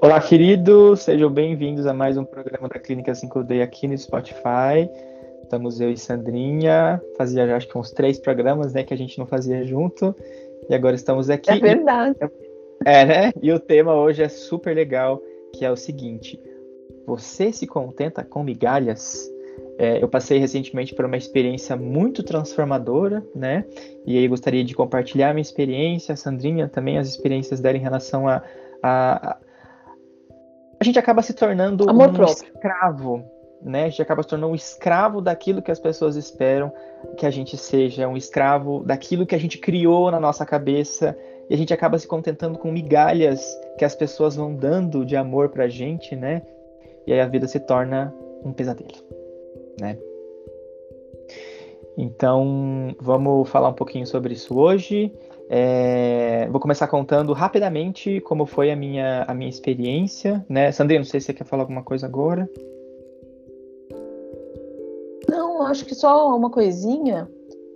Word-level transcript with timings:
Olá, 0.00 0.18
queridos, 0.26 1.00
sejam 1.02 1.30
bem-vindos 1.30 1.84
a 1.84 1.92
mais 1.92 2.16
um 2.16 2.24
programa 2.24 2.70
da 2.70 2.78
Clínica 2.78 3.12
5D 3.12 3.62
aqui 3.62 3.86
no 3.86 3.98
Spotify. 3.98 4.88
Estamos 5.42 5.78
eu 5.78 5.90
e 5.90 5.98
Sandrinha, 5.98 7.02
fazia 7.18 7.54
acho 7.54 7.68
que 7.68 7.76
uns 7.76 7.90
três 7.90 8.18
programas, 8.18 8.72
né, 8.72 8.82
que 8.82 8.94
a 8.94 8.96
gente 8.96 9.18
não 9.18 9.26
fazia 9.26 9.62
junto, 9.62 10.16
e 10.70 10.74
agora 10.74 10.94
estamos 10.96 11.28
aqui. 11.28 11.50
É 11.50 11.58
verdade. 11.58 12.16
É, 12.86 13.04
né? 13.04 13.32
E 13.42 13.52
o 13.52 13.60
tema 13.60 13.94
hoje 13.94 14.22
é 14.22 14.28
super 14.28 14.74
legal, 14.74 15.20
que 15.54 15.66
é 15.66 15.70
o 15.70 15.76
seguinte: 15.76 16.40
você 17.08 17.50
se 17.50 17.66
contenta 17.66 18.22
com 18.22 18.42
migalhas? 18.42 19.26
É, 19.78 20.02
eu 20.02 20.08
passei 20.08 20.38
recentemente 20.38 20.94
por 20.94 21.06
uma 21.06 21.16
experiência 21.16 21.74
muito 21.74 22.22
transformadora, 22.22 23.24
né? 23.34 23.64
E 24.04 24.18
aí 24.18 24.28
gostaria 24.28 24.62
de 24.62 24.74
compartilhar 24.74 25.32
minha 25.32 25.42
experiência, 25.42 26.12
a 26.12 26.16
Sandrinha 26.16 26.68
também 26.68 26.98
as 26.98 27.08
experiências 27.08 27.60
dela 27.60 27.78
em 27.78 27.80
relação 27.80 28.28
a, 28.28 28.42
a, 28.82 29.38
a 30.78 30.84
gente 30.84 30.98
acaba 30.98 31.22
se 31.22 31.32
tornando 31.32 31.88
Amor 31.88 32.10
um 32.10 32.12
próprio. 32.12 32.46
escravo, 32.46 33.24
né? 33.62 33.84
A 33.84 33.88
gente 33.88 34.02
acaba 34.02 34.22
se 34.22 34.28
tornando 34.28 34.52
um 34.52 34.56
escravo 34.56 35.22
daquilo 35.22 35.62
que 35.62 35.70
as 35.70 35.80
pessoas 35.80 36.14
esperam 36.14 36.70
que 37.16 37.24
a 37.24 37.30
gente 37.30 37.56
seja, 37.56 38.06
um 38.06 38.16
escravo 38.16 38.84
daquilo 38.84 39.24
que 39.24 39.34
a 39.34 39.40
gente 39.40 39.56
criou 39.56 40.10
na 40.10 40.20
nossa 40.20 40.44
cabeça, 40.44 41.16
e 41.48 41.54
a 41.54 41.56
gente 41.56 41.72
acaba 41.72 41.98
se 41.98 42.06
contentando 42.06 42.58
com 42.58 42.70
migalhas 42.70 43.58
que 43.78 43.84
as 43.84 43.94
pessoas 43.94 44.36
vão 44.36 44.54
dando 44.54 45.06
de 45.06 45.16
amor 45.16 45.48
pra 45.48 45.68
gente, 45.68 46.14
né? 46.14 46.42
E 47.08 47.12
aí 47.14 47.20
a 47.20 47.26
vida 47.26 47.48
se 47.48 47.58
torna 47.58 48.14
um 48.44 48.52
pesadelo, 48.52 48.92
né? 49.80 49.96
Então, 51.96 52.94
vamos 53.00 53.48
falar 53.48 53.70
um 53.70 53.72
pouquinho 53.72 54.06
sobre 54.06 54.34
isso 54.34 54.58
hoje. 54.58 55.10
É, 55.48 56.46
vou 56.50 56.60
começar 56.60 56.86
contando 56.86 57.32
rapidamente 57.32 58.20
como 58.20 58.44
foi 58.44 58.70
a 58.70 58.76
minha, 58.76 59.24
a 59.26 59.32
minha 59.32 59.48
experiência, 59.48 60.44
né? 60.50 60.70
Sandrinha, 60.70 61.00
não 61.00 61.06
sei 61.06 61.18
se 61.18 61.26
você 61.28 61.32
quer 61.32 61.44
falar 61.44 61.62
alguma 61.62 61.82
coisa 61.82 62.04
agora. 62.04 62.46
Não, 65.30 65.62
acho 65.62 65.86
que 65.86 65.94
só 65.94 66.36
uma 66.36 66.50
coisinha. 66.50 67.26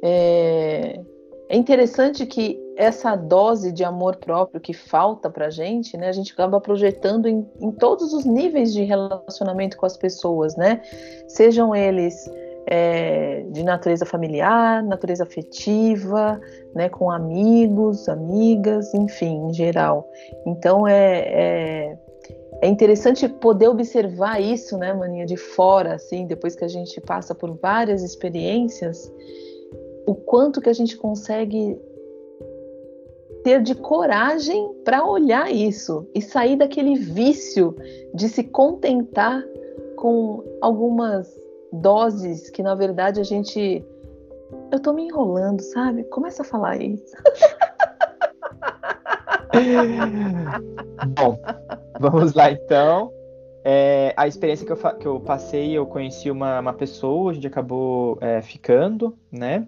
É, 0.02 1.00
é 1.48 1.56
interessante 1.56 2.26
que 2.26 2.61
essa 2.76 3.14
dose 3.14 3.72
de 3.72 3.84
amor 3.84 4.16
próprio 4.16 4.60
que 4.60 4.72
falta 4.72 5.28
pra 5.28 5.50
gente, 5.50 5.96
né? 5.96 6.08
A 6.08 6.12
gente 6.12 6.32
acaba 6.32 6.60
projetando 6.60 7.28
em, 7.28 7.46
em 7.60 7.70
todos 7.70 8.12
os 8.12 8.24
níveis 8.24 8.72
de 8.72 8.82
relacionamento 8.82 9.76
com 9.76 9.86
as 9.86 9.96
pessoas, 9.96 10.56
né? 10.56 10.80
Sejam 11.28 11.74
eles 11.74 12.14
é, 12.66 13.44
de 13.50 13.62
natureza 13.62 14.06
familiar, 14.06 14.82
natureza 14.82 15.24
afetiva, 15.24 16.40
né, 16.74 16.88
com 16.88 17.10
amigos, 17.10 18.08
amigas, 18.08 18.92
enfim, 18.94 19.48
em 19.48 19.52
geral. 19.52 20.08
Então 20.46 20.86
é, 20.86 21.18
é, 21.18 21.98
é, 22.62 22.68
interessante 22.68 23.28
poder 23.28 23.68
observar 23.68 24.40
isso, 24.40 24.78
né, 24.78 24.92
maninha, 24.92 25.26
de 25.26 25.36
fora, 25.36 25.94
assim, 25.94 26.26
depois 26.26 26.54
que 26.54 26.64
a 26.64 26.68
gente 26.68 27.00
passa 27.00 27.34
por 27.34 27.52
várias 27.58 28.02
experiências, 28.02 29.12
o 30.06 30.14
quanto 30.14 30.60
que 30.60 30.68
a 30.68 30.72
gente 30.74 30.96
consegue 30.96 31.78
ter 33.42 33.60
de 33.62 33.74
coragem 33.74 34.72
para 34.84 35.04
olhar 35.04 35.50
isso 35.52 36.06
e 36.14 36.22
sair 36.22 36.56
daquele 36.56 36.94
vício 36.96 37.76
de 38.14 38.28
se 38.28 38.44
contentar 38.44 39.42
com 39.96 40.44
algumas 40.60 41.28
doses 41.72 42.50
que 42.50 42.62
na 42.62 42.74
verdade 42.74 43.20
a 43.20 43.24
gente. 43.24 43.84
Eu 44.70 44.80
tô 44.80 44.92
me 44.92 45.04
enrolando, 45.04 45.60
sabe? 45.60 46.04
Começa 46.04 46.42
a 46.42 46.44
falar 46.44 46.80
isso. 46.80 47.16
Bom, 51.16 51.38
vamos 51.98 52.34
lá 52.34 52.50
então. 52.50 53.12
É, 53.64 54.12
a 54.16 54.26
experiência 54.26 54.66
que 54.66 54.72
eu, 54.72 54.76
que 54.76 55.06
eu 55.06 55.20
passei, 55.20 55.72
eu 55.72 55.86
conheci 55.86 56.30
uma, 56.30 56.58
uma 56.58 56.72
pessoa, 56.72 57.30
a 57.30 57.34
gente 57.34 57.46
acabou 57.46 58.18
é, 58.20 58.42
ficando, 58.42 59.16
né? 59.30 59.66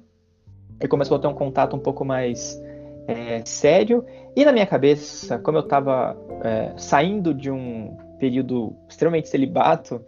E 0.81 0.89
começou 0.89 1.17
a 1.17 1.21
ter 1.21 1.29
um 1.29 1.35
contato 1.35 1.77
um 1.77 1.79
pouco 1.79 2.05
mais 2.05 2.61
é, 3.07 3.43
sério. 3.45 4.05
E 4.37 4.45
na 4.45 4.53
minha 4.53 4.67
cabeça, 4.67 5.39
como 5.39 5.59
eu 5.59 5.63
estava 5.63 6.17
é, 6.43 6.73
saindo 6.77 7.33
de 7.33 7.51
um 7.51 7.97
período 8.19 8.75
extremamente 8.89 9.29
celibato, 9.29 10.01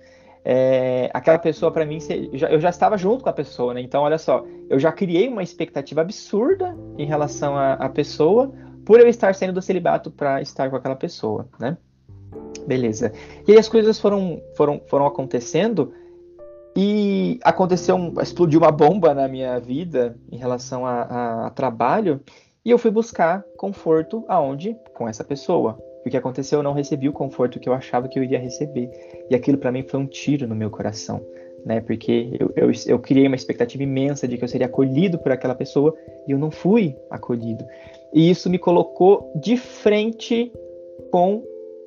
é, 0.45 1.11
aquela 1.13 1.39
pessoa 1.39 1.73
para 1.73 1.85
mim, 1.85 1.99
eu 2.33 2.61
já 2.61 2.71
estava 2.71 2.97
junto 2.97 3.25
com 3.25 3.29
a 3.29 3.33
pessoa, 3.33 3.75
né? 3.75 3.81
Então, 3.81 4.03
olha 4.03 4.17
só, 4.17 4.45
eu 4.71 4.79
já 4.79 4.93
criei 4.93 5.29
uma 5.29 5.43
expectativa 5.43 6.01
absurda 6.01 6.77
em 6.97 7.05
relação 7.05 7.57
à, 7.57 7.89
pessoa 7.89 8.53
por 8.85 9.01
eu 9.01 9.09
estar 9.09 9.35
saindo 9.35 9.55
do 9.55 9.61
celibato 9.61 10.09
para 10.09 10.41
estar 10.41 10.71
com 10.71 10.77
aquela 10.77 10.95
pessoa, 10.95 11.49
né? 11.59 11.77
Beleza. 12.65 13.13
E 13.47 13.53
aí 13.53 13.59
as 13.59 13.69
coisas 13.69 13.99
foram, 13.99 14.41
foram, 14.57 14.81
foram 14.87 15.07
acontecendo 15.07 15.93
e 16.77 17.41
aconteceu, 17.43 17.97
um, 17.97 18.15
explodiu 18.21 18.61
uma 18.61 18.71
bomba 18.71 19.15
na 19.15 19.27
minha 19.27 19.59
vida 19.59 20.17
em 20.31 20.37
relação 20.37 20.87
a, 20.87 21.03
a, 21.03 21.47
a 21.47 21.51
trabalho 21.51 22.21
e 22.67 22.71
eu 22.73 22.79
fui 22.79 22.91
buscar 22.91 23.45
conforto 23.57 24.25
aonde? 24.27 24.77
Com 24.93 25.09
essa 25.09 25.23
pessoa. 25.23 25.79
O 26.05 26.11
que 26.11 26.17
aconteceu? 26.17 26.59
Eu 26.59 26.63
não 26.65 26.73
recebi 26.73 27.09
o 27.09 27.13
conforto 27.13 27.61
que 27.61 27.69
eu 27.69 27.73
achava 27.73 28.09
que 28.09 28.19
eu 28.19 28.25
iria 28.25 28.41
receber. 28.41 28.91
E 29.31 29.37
aquilo 29.37 29.57
para 29.57 29.71
mim 29.71 29.85
foi 29.85 30.01
um 30.01 30.07
tiro 30.07 30.49
no 30.49 30.55
meu 30.57 30.69
coração, 30.69 31.25
né? 31.65 31.81
Porque 31.81 32.29
eu, 32.41 32.51
eu, 32.57 32.73
eu, 32.89 32.99
criei 32.99 33.29
uma 33.29 33.37
expectativa 33.37 33.85
imensa 33.85 34.27
de 34.27 34.37
que 34.37 34.43
eu 34.43 34.49
seria 34.49 34.67
acolhido 34.67 35.17
por 35.17 35.31
aquela 35.31 35.55
pessoa 35.55 35.95
e 36.27 36.33
eu 36.33 36.39
não 36.39 36.51
fui 36.51 36.97
acolhido. 37.09 37.65
E 38.13 38.29
isso 38.29 38.51
me 38.51 38.59
colocou 38.59 39.31
de 39.41 39.57
frente 39.57 40.51
com 41.13 41.45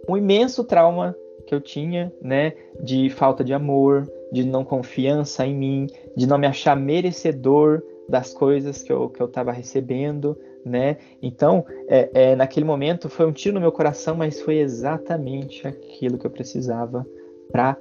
um 0.08 0.16
imenso 0.16 0.64
trauma 0.64 1.14
que 1.46 1.54
eu 1.54 1.60
tinha, 1.60 2.10
né? 2.22 2.54
De 2.82 3.10
falta 3.10 3.44
de 3.44 3.54
amor, 3.54 4.10
de 4.32 4.46
não 4.46 4.64
confiança 4.64 5.46
em 5.46 5.54
mim, 5.54 5.88
de 6.16 6.26
não 6.26 6.38
me 6.38 6.48
achar 6.48 6.78
merecedor 6.78 7.84
das 8.08 8.34
coisas 8.34 8.82
que 8.82 8.94
eu, 8.94 9.10
que 9.10 9.22
eu 9.22 9.28
estava 9.28 9.52
recebendo, 9.52 10.38
né? 10.66 10.98
Então, 11.22 11.66
é, 11.88 12.10
é, 12.14 12.36
naquele 12.36 12.66
momento 12.66 13.10
foi 13.10 13.26
um 13.26 13.32
tiro 13.32 13.56
no 13.56 13.62
meu 13.62 13.72
coração, 13.72 14.16
mas 14.16 14.42
foi 14.42 14.58
exatamente 14.58 15.68
aquilo 15.68 16.18
que 16.18 16.26
eu 16.26 16.32
precisava 16.32 17.06
para 17.52 17.78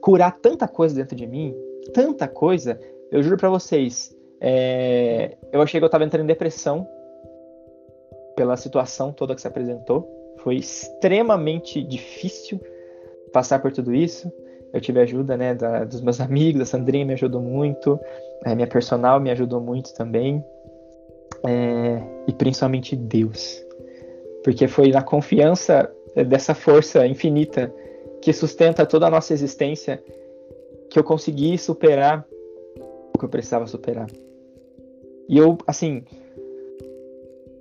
curar 0.00 0.38
tanta 0.38 0.68
coisa 0.68 0.94
dentro 0.94 1.16
de 1.16 1.26
mim, 1.26 1.54
tanta 1.92 2.28
coisa. 2.28 2.78
Eu 3.10 3.22
juro 3.22 3.36
para 3.36 3.48
vocês, 3.48 4.14
é, 4.40 5.36
eu 5.52 5.60
achei 5.60 5.80
que 5.80 5.84
eu 5.84 5.88
estava 5.88 6.04
entrando 6.04 6.24
em 6.24 6.28
depressão 6.28 6.86
pela 8.36 8.56
situação 8.56 9.12
toda 9.12 9.34
que 9.34 9.40
se 9.40 9.48
apresentou. 9.48 10.08
Foi 10.38 10.56
extremamente 10.56 11.82
difícil 11.82 12.60
passar 13.32 13.60
por 13.60 13.72
tudo 13.72 13.92
isso. 13.92 14.32
Eu 14.72 14.80
tive 14.80 15.00
ajuda, 15.00 15.36
né, 15.36 15.54
da, 15.54 15.84
dos 15.84 16.00
meus 16.00 16.20
amigos, 16.22 16.60
a 16.60 16.66
Sandrinha 16.66 17.04
me 17.04 17.14
ajudou 17.14 17.40
muito, 17.40 17.98
a 18.44 18.54
minha 18.54 18.66
personal 18.66 19.18
me 19.18 19.30
ajudou 19.30 19.60
muito 19.60 19.92
também 19.94 20.44
é, 21.46 22.02
e 22.26 22.32
principalmente 22.32 22.96
Deus. 22.96 23.62
Porque 24.44 24.66
foi 24.66 24.90
na 24.90 25.02
confiança 25.02 25.92
dessa 26.26 26.54
força 26.54 27.06
infinita 27.06 27.72
que 28.20 28.32
sustenta 28.32 28.86
toda 28.86 29.06
a 29.06 29.10
nossa 29.10 29.32
existência 29.32 30.02
que 30.90 30.98
eu 30.98 31.04
consegui 31.04 31.56
superar 31.58 32.26
o 33.14 33.18
que 33.18 33.24
eu 33.24 33.28
precisava 33.28 33.66
superar. 33.66 34.08
E 35.28 35.36
eu, 35.36 35.58
assim, 35.66 36.02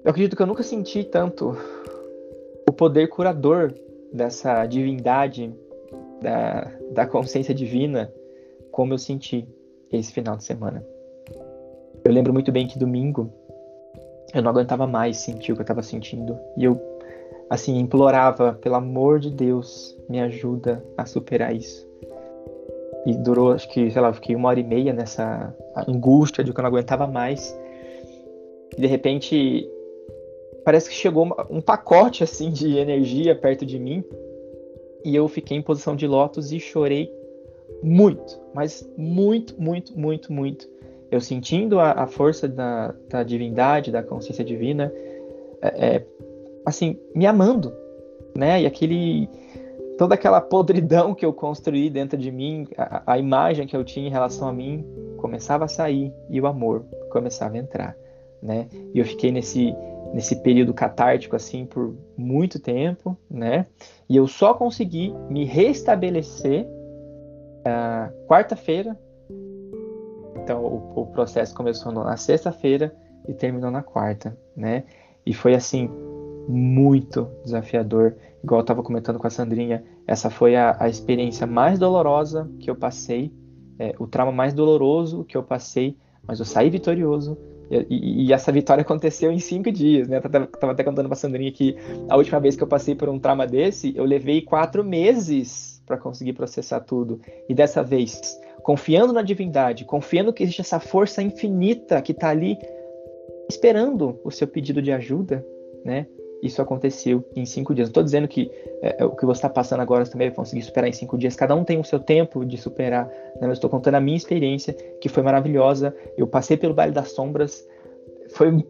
eu 0.04 0.12
acredito 0.12 0.36
que 0.36 0.42
eu 0.42 0.48
nunca 0.48 0.64
senti 0.64 1.04
tanto 1.04 1.56
o 2.68 2.72
poder 2.72 3.08
curador 3.08 3.74
dessa 4.14 4.66
divindade, 4.66 5.54
da, 6.22 6.72
da 6.92 7.06
consciência 7.06 7.54
divina, 7.54 8.12
como 8.72 8.94
eu 8.94 8.98
senti 8.98 9.48
esse 9.92 10.14
final 10.14 10.38
de 10.38 10.44
semana. 10.44 10.86
Eu 12.04 12.12
lembro 12.12 12.32
muito 12.32 12.52
bem 12.52 12.68
que 12.68 12.80
domingo 12.80 13.32
eu 14.34 14.42
não 14.42 14.52
aguentava 14.52 14.86
mais 14.86 15.18
sentir 15.18 15.52
o 15.52 15.56
que 15.56 15.62
eu 15.62 15.64
estava 15.64 15.82
sentindo. 15.82 16.38
E 16.58 16.64
eu, 16.64 16.80
assim, 17.50 17.78
implorava, 17.78 18.54
pelo 18.54 18.76
amor 18.76 19.20
de 19.20 19.32
Deus, 19.32 19.98
me 20.10 20.20
ajuda 20.20 20.84
a 20.98 21.06
superar 21.06 21.56
isso. 21.56 21.88
E 23.06 23.14
durou, 23.14 23.54
acho 23.54 23.70
que, 23.70 23.90
sei 23.90 24.02
lá, 24.02 24.12
fiquei 24.12 24.36
uma 24.36 24.50
hora 24.50 24.60
e 24.60 24.64
meia 24.64 24.92
nessa 24.92 25.56
angústia 25.88 26.44
de 26.44 26.52
que 26.52 26.60
eu 26.60 26.64
não 26.64 26.70
aguentava 26.70 27.08
mais. 27.08 27.58
E 28.78 28.82
de 28.82 28.88
repente, 28.88 29.70
parece 30.66 30.90
que 30.90 30.96
chegou 30.96 31.30
um 31.50 31.62
pacote, 31.62 32.24
assim, 32.24 32.52
de 32.52 32.78
energia 32.78 33.34
perto 33.34 33.66
de 33.66 33.80
mim. 33.80 34.04
E 35.06 35.16
eu 35.16 35.28
fiquei 35.30 35.56
em 35.56 35.62
posição 35.62 35.96
de 35.96 36.06
lótus 36.06 36.52
e 36.52 36.60
chorei 36.60 37.10
muito, 37.82 38.40
mas 38.54 38.90
muito, 38.98 39.60
muito, 39.62 39.98
muito, 39.98 40.34
muito 40.34 40.68
eu 41.12 41.22
sentindo 41.22 41.80
a, 41.80 41.92
a 41.92 42.08
força 42.08 42.48
da, 42.48 42.94
da, 43.10 43.24
divindade, 43.24 43.92
da 43.92 44.04
consciência 44.04 44.44
divina, 44.44 44.92
é, 45.62 45.96
é, 45.96 46.08
assim, 46.66 47.00
me 47.16 47.26
amando, 47.26 47.74
né? 48.36 48.62
E 48.62 48.66
aquele, 48.66 49.30
toda 49.98 50.16
aquela 50.16 50.42
podridão 50.42 51.14
que 51.14 51.26
eu 51.26 51.34
construí 51.34 51.90
dentro 51.90 52.18
de 52.18 52.32
mim, 52.32 52.68
a, 52.78 53.14
a, 53.14 53.18
imagem 53.18 53.66
que 53.66 53.76
eu 53.76 53.84
tinha 53.84 54.08
em 54.08 54.12
relação 54.12 54.48
a 54.48 54.54
mim, 54.54 54.86
começava 55.18 55.66
a 55.66 55.68
sair 55.68 56.14
e 56.30 56.40
o 56.40 56.48
amor 56.48 56.86
começava 57.12 57.56
a 57.56 57.60
entrar, 57.60 57.96
né? 58.42 58.68
E 58.94 59.00
eu 59.00 59.06
fiquei 59.06 59.32
nesse 59.32 59.74
nesse 60.14 60.38
período 60.38 60.74
catártico 60.74 61.36
assim 61.36 61.66
por 61.66 61.96
muito 62.18 62.60
tempo, 62.60 63.18
né? 63.30 63.66
E 64.10 64.16
eu 64.16 64.28
só 64.28 64.54
consegui 64.54 65.14
me 65.30 65.46
restabelecer 65.46 66.66
uh, 66.66 68.28
quarta-feira. 68.28 68.98
Então 70.48 70.64
o, 70.64 71.02
o, 71.02 71.06
processo 71.08 71.54
começou 71.54 71.92
na 71.92 72.16
sexta-feira 72.16 72.96
e 73.28 73.34
terminou 73.34 73.70
na 73.70 73.84
quarta, 73.84 74.38
né? 74.56 74.86
E 75.26 75.34
foi 75.34 75.54
assim 75.54 75.90
muito 76.48 77.28
desafiador. 77.44 78.16
Igual 78.42 78.62
eu 78.62 78.64
estava 78.64 78.82
comentando 78.82 79.20
com 79.20 79.28
a 79.28 79.30
Sandrinha, 79.30 79.84
essa 80.08 80.30
foi 80.30 80.56
a, 80.56 80.78
a 80.80 80.88
experiência 80.88 81.46
mais 81.46 81.78
dolorosa 81.78 82.50
que 82.62 82.72
eu 82.72 82.78
passei, 82.78 83.30
é, 83.78 83.94
o 84.00 84.08
trauma 84.08 84.32
mais 84.32 84.54
doloroso 84.54 85.26
que 85.26 85.36
eu 85.36 85.44
passei, 85.44 85.98
mas 86.26 86.40
eu 86.40 86.46
saí 86.46 86.70
vitorioso. 86.70 87.38
E, 87.70 87.86
e, 87.90 88.26
e 88.28 88.32
essa 88.32 88.50
vitória 88.50 88.84
aconteceu 88.84 89.30
em 89.30 89.40
cinco 89.40 89.70
dias, 89.70 90.08
né? 90.08 90.20
Eu 90.24 90.30
tava, 90.30 90.48
tava 90.48 90.72
até 90.72 90.82
contando 90.82 91.08
pra 91.08 91.16
Sandrinha 91.18 91.52
que 91.52 91.76
a 92.08 92.16
última 92.16 92.40
vez 92.40 92.56
que 92.56 92.64
eu 92.64 92.68
passei 92.68 92.96
por 92.96 93.10
um 93.10 93.20
trauma 93.20 93.46
desse, 93.46 93.94
eu 93.98 94.06
levei 94.06 94.42
quatro 94.42 94.82
meses 94.82 95.84
para 95.86 95.98
conseguir 95.98 96.32
processar 96.32 96.80
tudo. 96.80 97.20
E 97.50 97.54
dessa 97.54 97.84
vez, 97.84 98.40
confiando 98.64 99.14
na 99.14 99.22
divindade, 99.22 99.86
confiando 99.86 100.34
que 100.34 100.44
existe 100.44 100.62
essa 100.62 100.80
força 100.80 101.22
infinita 101.22 102.02
que 102.02 102.12
está 102.12 102.30
ali 102.30 102.58
esperando 103.50 104.20
o 104.24 104.32
seu 104.32 104.48
pedido 104.48 104.82
de 104.82 104.92
ajuda, 104.92 105.46
né? 105.84 106.06
isso 106.42 106.62
aconteceu 106.62 107.24
em 107.36 107.46
cinco 107.46 107.74
dias. 107.74 107.88
Não 107.88 107.92
estou 107.92 108.04
dizendo 108.04 108.28
que 108.28 108.52
é, 108.82 109.02
é, 109.02 109.06
o 109.06 109.16
que 109.16 109.26
você 109.26 109.40
está 109.40 109.50
passando 109.50 109.82
agora 109.82 110.06
você 110.06 110.12
também 110.12 110.28
vai 110.28 110.36
conseguir 110.36 110.62
superar 110.62 110.90
em 110.90 110.94
cinco 110.94 111.18
dias. 111.18 111.36
Cada 111.36 111.56
um 111.56 111.64
tem 111.64 111.80
o 111.80 111.84
seu 111.84 112.00
tempo 112.00 112.46
de 112.46 112.58
superar. 112.58 113.08
Né? 113.08 113.48
Mas 113.48 113.54
estou 113.54 113.70
contando 113.70 113.96
a 113.96 114.02
minha 114.02 114.18
experiência, 114.18 114.74
que 115.02 115.10
foi 115.10 115.24
maravilhosa. 115.24 115.96
Eu 116.16 116.28
passei 116.28 116.58
pelo 116.58 116.74
Vale 116.74 116.92
das 116.92 117.12
Sombras, 117.12 117.68
foi, 118.30 118.64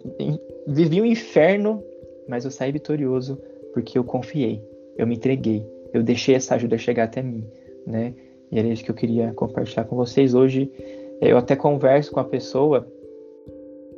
vivi 0.67 1.01
um 1.01 1.05
inferno, 1.05 1.83
mas 2.27 2.45
eu 2.45 2.51
saí 2.51 2.71
vitorioso 2.71 3.41
porque 3.73 3.97
eu 3.97 4.03
confiei, 4.03 4.63
eu 4.97 5.05
me 5.05 5.15
entreguei, 5.15 5.67
eu 5.93 6.01
deixei 6.01 6.35
essa 6.35 6.55
ajuda 6.55 6.77
chegar 6.77 7.03
até 7.03 7.21
mim. 7.21 7.45
Né? 7.85 8.13
E 8.51 8.59
era 8.59 8.67
isso 8.67 8.83
que 8.83 8.91
eu 8.91 8.95
queria 8.95 9.33
compartilhar 9.33 9.85
com 9.85 9.95
vocês 9.95 10.33
hoje. 10.33 10.71
Eu 11.21 11.37
até 11.37 11.55
converso 11.55 12.11
com 12.11 12.19
a 12.19 12.23
pessoa 12.23 12.87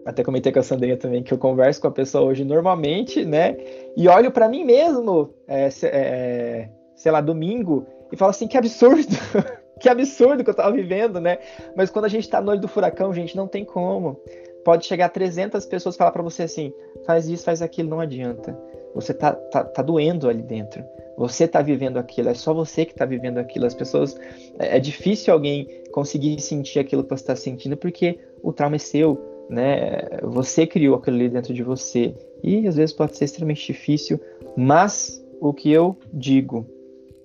até 0.05 0.23
comentei 0.23 0.51
com 0.51 0.59
a 0.59 0.63
Sandrinha 0.63 0.97
também 0.97 1.21
que 1.21 1.31
eu 1.33 1.37
converso 1.37 1.81
com 1.81 1.87
a 1.87 1.91
pessoa 1.91 2.23
hoje 2.23 2.43
normalmente, 2.43 3.23
né? 3.23 3.55
E 3.95 4.07
olho 4.07 4.31
para 4.31 4.49
mim 4.49 4.63
mesmo, 4.63 5.33
é, 5.47 5.69
é, 5.83 6.69
sei 6.95 7.11
lá, 7.11 7.21
domingo, 7.21 7.85
e 8.11 8.17
falo 8.17 8.31
assim: 8.31 8.47
que 8.47 8.57
absurdo, 8.57 9.05
que 9.79 9.87
absurdo 9.87 10.43
que 10.43 10.49
eu 10.49 10.53
tava 10.53 10.71
vivendo, 10.71 11.19
né? 11.19 11.37
Mas 11.75 11.89
quando 11.89 12.05
a 12.05 12.09
gente 12.09 12.27
tá 12.27 12.41
no 12.41 12.51
olho 12.51 12.59
do 12.59 12.67
furacão, 12.67 13.13
gente, 13.13 13.35
não 13.35 13.47
tem 13.47 13.63
como. 13.63 14.19
Pode 14.65 14.85
chegar 14.85 15.09
300 15.09 15.65
pessoas 15.65 15.95
falar 15.95 16.11
para 16.11 16.23
você 16.23 16.43
assim: 16.43 16.73
faz 17.05 17.27
isso, 17.29 17.43
faz 17.43 17.61
aquilo, 17.61 17.89
não 17.89 17.99
adianta. 17.99 18.57
Você 18.95 19.13
tá, 19.13 19.33
tá, 19.33 19.63
tá 19.63 19.81
doendo 19.81 20.27
ali 20.27 20.41
dentro. 20.41 20.83
Você 21.19 21.45
tá 21.45 21.61
vivendo 21.61 21.97
aquilo, 21.97 22.29
é 22.29 22.33
só 22.33 22.53
você 22.53 22.85
que 22.85 22.95
tá 22.95 23.05
vivendo 23.05 23.39
aquilo. 23.39 23.65
As 23.65 23.75
pessoas. 23.75 24.17
É, 24.57 24.77
é 24.77 24.79
difícil 24.79 25.33
alguém 25.33 25.67
conseguir 25.91 26.39
sentir 26.39 26.79
aquilo 26.79 27.03
que 27.03 27.09
você 27.09 27.23
está 27.23 27.35
sentindo 27.35 27.75
porque 27.75 28.17
o 28.41 28.53
trauma 28.53 28.77
é 28.77 28.79
seu, 28.79 29.19
né? 29.49 30.01
Você 30.23 30.65
criou 30.65 30.95
aquilo 30.95 31.17
ali 31.17 31.27
dentro 31.27 31.53
de 31.53 31.61
você 31.61 32.15
e 32.41 32.65
às 32.65 32.77
vezes 32.77 32.95
pode 32.95 33.17
ser 33.17 33.25
extremamente 33.25 33.67
difícil, 33.67 34.17
mas 34.55 35.21
o 35.41 35.53
que 35.53 35.69
eu 35.69 35.97
digo 36.13 36.65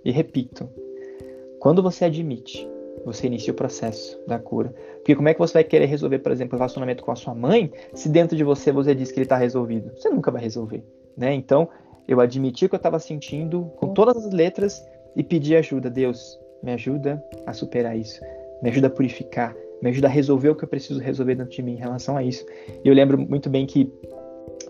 e 0.05 0.11
repito, 0.11 0.69
quando 1.61 1.81
você 1.81 2.07
admite, 2.07 2.69
você 3.05 3.29
inicia 3.29 3.53
o 3.53 3.57
processo 3.57 4.21
da 4.27 4.41
cura. 4.41 4.75
Porque 4.97 5.15
como 5.15 5.29
é 5.29 5.35
que 5.35 5.39
você 5.39 5.55
vai 5.55 5.65
querer 5.65 5.87
resolver, 5.87 6.19
por 6.19 6.33
exemplo, 6.33 6.57
o 6.57 6.59
relacionamento 6.59 7.05
com 7.05 7.13
a 7.13 7.17
sua 7.17 7.35
mãe, 7.35 7.71
se 7.95 8.09
dentro 8.09 8.37
de 8.37 8.43
você 8.43 8.73
você 8.73 8.93
diz 8.93 9.13
que 9.13 9.19
ele 9.19 9.25
está 9.25 9.37
resolvido? 9.37 9.93
Você 9.97 10.11
nunca 10.11 10.33
vai 10.33 10.43
resolver, 10.43 10.83
né? 11.17 11.33
Então, 11.33 11.69
eu 12.07 12.21
admiti 12.21 12.67
o 12.67 12.69
que 12.69 12.75
eu 12.75 12.79
estava 12.79 12.99
sentindo 12.99 13.73
com 13.77 13.95
todas 13.95 14.25
as 14.25 14.33
letras 14.33 14.87
e 15.17 15.23
pedi 15.23 15.57
ajuda. 15.57 15.91
Deus, 15.91 16.39
me 16.63 16.73
ajuda 16.73 17.23
a 17.47 17.53
superar 17.53 17.97
isso. 17.97 18.21
Me 18.63 18.71
ajuda 18.71 18.87
a 18.87 18.91
purificar 18.91 19.55
me 19.85 19.91
ajuda 19.91 20.09
a 20.09 20.11
resolver 20.11 20.49
o 20.49 20.55
que 20.55 20.65
eu 20.65 20.69
preciso 20.69 20.99
resolver 20.99 21.35
dentro 21.35 21.53
de 21.53 21.63
mim 21.63 21.73
em 21.73 21.79
relação 21.79 22.17
a 22.17 22.23
isso. 22.23 22.47
E 22.83 22.89
eu 22.89 22.95
lembro 22.95 23.19
muito 23.19 23.51
bem 23.51 23.67
que 23.67 23.93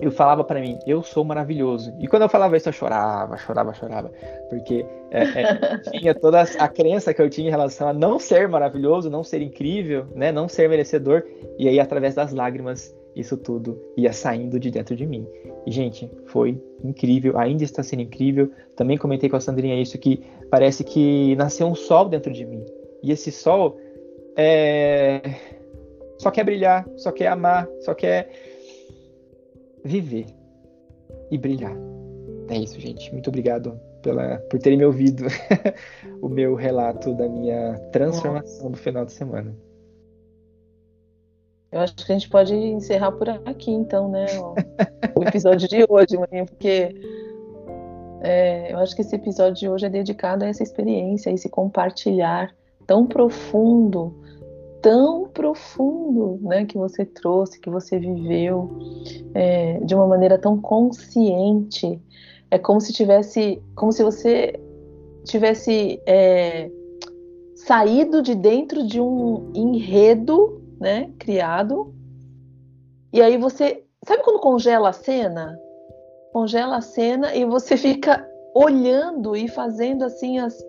eu 0.00 0.10
falava 0.10 0.42
para 0.42 0.60
mim, 0.60 0.76
eu 0.88 1.04
sou 1.04 1.24
maravilhoso. 1.24 1.94
E 2.00 2.08
quando 2.08 2.22
eu 2.22 2.28
falava 2.28 2.56
isso, 2.56 2.68
eu 2.68 2.72
chorava, 2.72 3.36
chorava, 3.36 3.72
chorava. 3.74 4.10
Porque 4.50 4.84
é, 5.12 5.22
é, 5.22 5.78
tinha 5.90 6.14
toda 6.16 6.42
a 6.42 6.68
crença 6.68 7.14
que 7.14 7.22
eu 7.22 7.30
tinha 7.30 7.46
em 7.46 7.50
relação 7.50 7.88
a 7.88 7.92
não 7.92 8.18
ser 8.18 8.48
maravilhoso, 8.48 9.08
não 9.08 9.22
ser 9.22 9.40
incrível, 9.40 10.06
né? 10.16 10.32
não 10.32 10.48
ser 10.48 10.68
merecedor. 10.68 11.22
E 11.58 11.68
aí, 11.68 11.78
através 11.78 12.16
das 12.16 12.32
lágrimas, 12.32 12.92
isso 13.14 13.36
tudo 13.36 13.80
ia 13.96 14.12
saindo 14.12 14.58
de 14.58 14.70
dentro 14.70 14.96
de 14.96 15.06
mim. 15.06 15.26
E, 15.66 15.70
gente, 15.70 16.10
foi 16.26 16.60
incrível, 16.82 17.38
ainda 17.38 17.64
está 17.64 17.82
sendo 17.82 18.02
incrível. 18.02 18.50
Também 18.76 18.98
comentei 18.98 19.28
com 19.28 19.36
a 19.36 19.40
Sandrinha 19.40 19.80
isso, 19.80 19.98
que 19.98 20.22
parece 20.50 20.84
que 20.84 21.36
nasceu 21.36 21.66
um 21.66 21.74
sol 21.74 22.08
dentro 22.08 22.32
de 22.32 22.44
mim. 22.44 22.64
E 23.02 23.12
esse 23.12 23.30
sol 23.30 23.76
é... 24.36 25.20
só 26.18 26.30
quer 26.30 26.44
brilhar, 26.44 26.88
só 26.96 27.12
quer 27.12 27.28
amar, 27.28 27.68
só 27.80 27.94
quer 27.94 28.30
viver 29.84 30.26
e 31.30 31.38
brilhar. 31.38 31.76
É 32.48 32.58
isso, 32.58 32.80
gente. 32.80 33.12
Muito 33.12 33.28
obrigado 33.28 33.78
pela, 34.02 34.38
por 34.50 34.58
terem 34.58 34.78
me 34.78 34.84
ouvido 34.84 35.24
o 36.20 36.28
meu 36.28 36.54
relato 36.54 37.14
da 37.14 37.28
minha 37.28 37.78
transformação 37.90 38.70
do 38.70 38.76
final 38.76 39.04
de 39.04 39.12
semana. 39.12 39.54
Eu 41.74 41.80
acho 41.80 41.96
que 41.96 42.12
a 42.12 42.14
gente 42.14 42.28
pode 42.28 42.54
encerrar 42.54 43.10
por 43.10 43.28
aqui, 43.28 43.72
então, 43.72 44.08
né? 44.08 44.26
O, 44.38 45.20
o 45.20 45.22
episódio 45.24 45.68
de 45.68 45.84
hoje, 45.88 46.16
Maninha, 46.16 46.46
porque 46.46 46.94
é, 48.20 48.72
eu 48.72 48.78
acho 48.78 48.94
que 48.94 49.02
esse 49.02 49.16
episódio 49.16 49.54
de 49.54 49.68
hoje 49.68 49.86
é 49.86 49.90
dedicado 49.90 50.44
a 50.44 50.48
essa 50.48 50.62
experiência, 50.62 51.32
a 51.32 51.34
esse 51.34 51.48
compartilhar 51.48 52.54
tão 52.86 53.06
profundo 53.06 54.14
tão 54.80 55.26
profundo 55.28 56.38
né, 56.42 56.66
que 56.66 56.76
você 56.76 57.06
trouxe, 57.06 57.58
que 57.58 57.70
você 57.70 57.98
viveu 57.98 58.70
é, 59.32 59.80
de 59.80 59.94
uma 59.94 60.06
maneira 60.06 60.36
tão 60.36 60.60
consciente. 60.60 61.98
É 62.50 62.58
como 62.58 62.82
se 62.82 62.92
tivesse, 62.92 63.62
como 63.74 63.90
se 63.90 64.04
você 64.04 64.60
tivesse 65.24 65.98
é, 66.06 66.70
saído 67.54 68.20
de 68.20 68.34
dentro 68.34 68.86
de 68.86 69.00
um 69.00 69.50
enredo, 69.54 70.62
né, 70.84 71.10
criado. 71.18 71.94
E 73.10 73.22
aí 73.22 73.38
você, 73.38 73.82
sabe 74.06 74.22
quando 74.22 74.38
congela 74.38 74.90
a 74.90 74.92
cena? 74.92 75.58
Congela 76.30 76.76
a 76.76 76.82
cena 76.82 77.34
e 77.34 77.46
você 77.46 77.74
fica 77.78 78.28
olhando 78.54 79.34
e 79.34 79.48
fazendo 79.48 80.04
assim 80.04 80.38
as, 80.38 80.62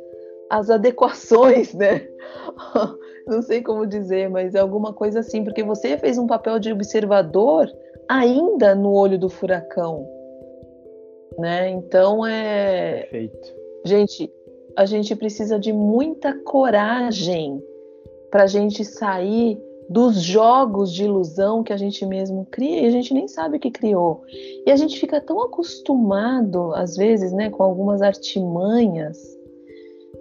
as 0.49 0.69
adequações, 0.69 1.73
né? 1.73 2.07
não 3.27 3.41
sei 3.41 3.61
como 3.61 3.85
dizer, 3.85 4.29
mas 4.29 4.55
é 4.55 4.59
alguma 4.59 4.93
coisa 4.93 5.19
assim, 5.19 5.43
porque 5.43 5.63
você 5.63 5.97
fez 5.97 6.17
um 6.17 6.27
papel 6.27 6.59
de 6.59 6.71
observador 6.71 7.69
ainda 8.07 8.73
no 8.73 8.93
olho 8.93 9.19
do 9.19 9.27
furacão, 9.27 10.07
né? 11.37 11.69
Então 11.69 12.25
é. 12.25 13.01
Perfeito. 13.01 13.53
Gente, 13.83 14.31
a 14.77 14.85
gente 14.85 15.13
precisa 15.13 15.59
de 15.59 15.73
muita 15.73 16.33
coragem 16.43 17.61
para 18.31 18.43
a 18.43 18.47
gente 18.47 18.85
sair 18.85 19.59
dos 19.89 20.21
jogos 20.21 20.91
de 20.91 21.03
ilusão 21.03 21.63
que 21.63 21.71
a 21.71 21.77
gente 21.77 22.05
mesmo 22.05 22.47
cria 22.49 22.81
e 22.81 22.85
a 22.87 22.91
gente 22.91 23.13
nem 23.13 23.27
sabe 23.27 23.59
que 23.59 23.69
criou. 23.69 24.23
E 24.65 24.71
a 24.71 24.75
gente 24.75 24.99
fica 24.99 25.21
tão 25.21 25.41
acostumado, 25.41 26.73
às 26.73 26.95
vezes, 26.95 27.31
né, 27.31 27.49
com 27.49 27.63
algumas 27.63 28.01
artimanhas 28.01 29.17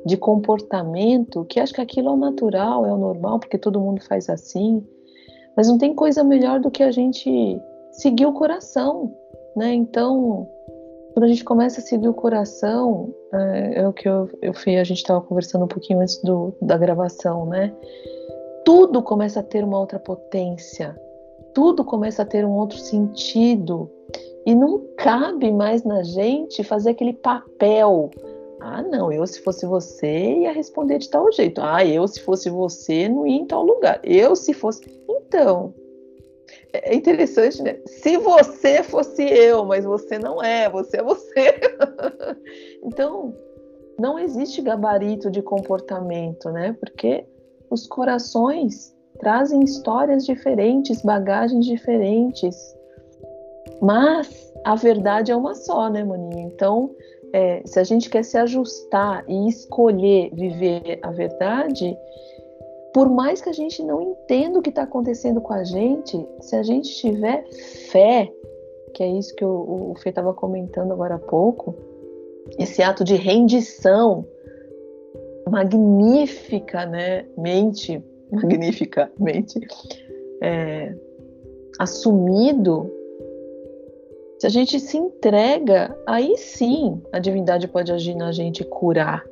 de 0.05 0.17
comportamento 0.17 1.47
que 1.47 1.59
acho 1.59 1.73
que 1.73 1.81
aquilo 1.81 2.09
é 2.09 2.13
o 2.13 2.17
natural, 2.17 2.85
é 2.85 2.93
o 2.93 2.99
normal, 2.99 3.39
porque 3.39 3.57
todo 3.57 3.81
mundo 3.81 4.03
faz 4.03 4.29
assim. 4.29 4.87
Mas 5.57 5.69
não 5.69 5.79
tem 5.79 5.95
coisa 5.95 6.23
melhor 6.23 6.61
do 6.61 6.71
que 6.71 6.83
a 6.83 6.91
gente 6.91 7.59
seguir 7.93 8.27
o 8.27 8.33
coração, 8.33 9.15
né? 9.57 9.73
Então, 9.73 10.49
quando 11.15 11.25
a 11.25 11.29
gente 11.29 11.45
começa 11.45 11.81
a 11.81 11.83
seguir 11.83 12.09
o 12.09 12.15
coração, 12.15 13.15
é, 13.33 13.81
é 13.81 13.89
o 13.89 13.93
que 13.93 14.09
eu, 14.09 14.29
eu 14.43 14.53
fiz, 14.53 14.81
a 14.81 14.85
gente 14.85 14.99
estava 14.99 15.21
conversando 15.21 15.65
um 15.65 15.69
pouquinho 15.69 16.01
antes 16.01 16.21
do, 16.23 16.53
da 16.61 16.77
gravação, 16.77 17.47
né? 17.47 17.73
Tudo 18.65 19.03
começa 19.03 19.41
a 19.41 19.43
ter 19.43 19.65
uma 19.65 19.79
outra 19.79 19.99
potência, 19.99 20.99
tudo 21.55 21.85
começa 21.85 22.23
a 22.23 22.27
ter 22.27 22.45
um 22.45 22.53
outro 22.53 22.79
sentido. 22.79 23.91
E 24.47 24.55
não 24.55 24.83
cabe 24.99 25.51
mais 25.51 25.85
na 25.85 26.03
gente 26.03 26.63
fazer 26.63 26.91
aquele 26.91 27.15
papel 27.15 28.11
ah, 28.67 28.83
não, 28.83 29.13
eu 29.13 29.27
se 29.27 29.43
fosse 29.43 29.67
você 29.67 30.37
ia 30.39 30.51
responder 30.51 30.97
de 30.97 31.11
tal 31.11 31.31
jeito. 31.31 31.61
Ah, 31.61 31.85
eu 31.85 32.09
se 32.09 32.19
fosse 32.21 32.49
você 32.49 33.11
não 33.11 33.27
ia 33.27 33.37
em 33.37 33.47
tal 33.47 33.63
lugar. 33.63 34.01
Eu 34.03 34.35
se 34.35 34.55
fosse. 34.55 34.81
Então, 35.07 35.75
é, 36.73 36.95
interessante, 36.95 37.63
né? 37.63 37.79
Se 37.85 38.17
você 38.17 38.83
fosse 38.83 39.23
eu, 39.23 39.67
mas 39.67 39.85
você 39.85 40.19
não 40.19 40.43
é, 40.43 40.71
você 40.71 40.97
é 40.97 41.03
você. 41.03 41.61
então, 42.83 43.35
não 43.99 44.19
existe 44.19 44.63
gabarito 44.63 45.31
de 45.31 45.43
comportamento, 45.43 46.51
né? 46.51 46.75
Porque 46.81 47.27
os 47.71 47.87
corações 47.87 48.95
trazem 49.19 49.63
histórias 49.63 50.25
diferentes, 50.25 51.03
bagagens 51.03 51.65
diferentes. 51.65 52.57
Mas 53.81 54.53
a 54.65 54.75
verdade 54.75 55.31
é 55.31 55.37
uma 55.37 55.55
só, 55.55 55.89
né, 55.89 56.05
Maninho? 56.05 56.39
Então, 56.41 56.91
é, 57.33 57.63
se 57.65 57.79
a 57.79 57.85
gente 57.85 58.09
quer 58.09 58.25
se 58.25 58.37
ajustar 58.39 59.25
e 59.29 59.49
escolher 59.49 60.31
viver 60.35 60.99
a 61.03 61.11
verdade, 61.11 61.97
por 62.93 63.09
mais 63.09 63.43
que 63.43 63.49
a 63.49 63.53
gente 63.53 63.83
não 63.83 64.01
entenda 64.01 64.59
o 64.59 64.63
que 64.63 64.71
está 64.71 64.83
acontecendo 64.83 65.41
com 65.41 65.53
a 65.53 65.65
gente, 65.65 66.27
se 66.41 66.55
a 66.55 66.63
gente 66.63 66.95
tiver 66.95 67.45
fé, 67.91 68.33
que 68.95 69.03
é 69.03 69.09
isso 69.09 69.35
que 69.35 69.45
o, 69.45 69.91
o 69.91 69.95
Fê 69.97 70.11
estava 70.11 70.33
comentando 70.33 70.93
agora 70.93 71.17
há 71.17 71.19
pouco, 71.19 71.75
esse 72.59 72.83
ato 72.83 73.03
de 73.03 73.17
rendição 73.17 74.25
magnífica, 75.49 76.87
né, 76.87 77.27
mente, 77.37 78.03
magnificamente 78.31 79.61
é, 80.43 80.95
assumido, 81.79 82.91
se 84.39 84.47
a 84.47 84.51
gente 84.51 84.79
se 84.79 84.99
entrega, 84.99 85.97
aí 86.07 86.37
sim 86.37 87.01
a 87.13 87.19
divindade 87.19 87.67
pode 87.69 87.93
agir 87.93 88.15
na 88.15 88.31
gente 88.33 88.61
e 88.61 88.65
curar. 88.65 89.25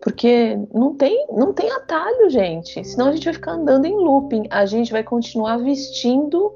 Porque 0.00 0.58
não 0.72 0.94
tem, 0.94 1.26
não 1.30 1.52
tem 1.52 1.70
atalho, 1.70 2.30
gente. 2.30 2.84
Senão 2.84 3.08
a 3.08 3.12
gente 3.12 3.24
vai 3.24 3.34
ficar 3.34 3.52
andando 3.52 3.86
em 3.86 3.94
looping. 3.94 4.46
A 4.50 4.66
gente 4.66 4.92
vai 4.92 5.02
continuar 5.02 5.58
vestindo 5.58 6.52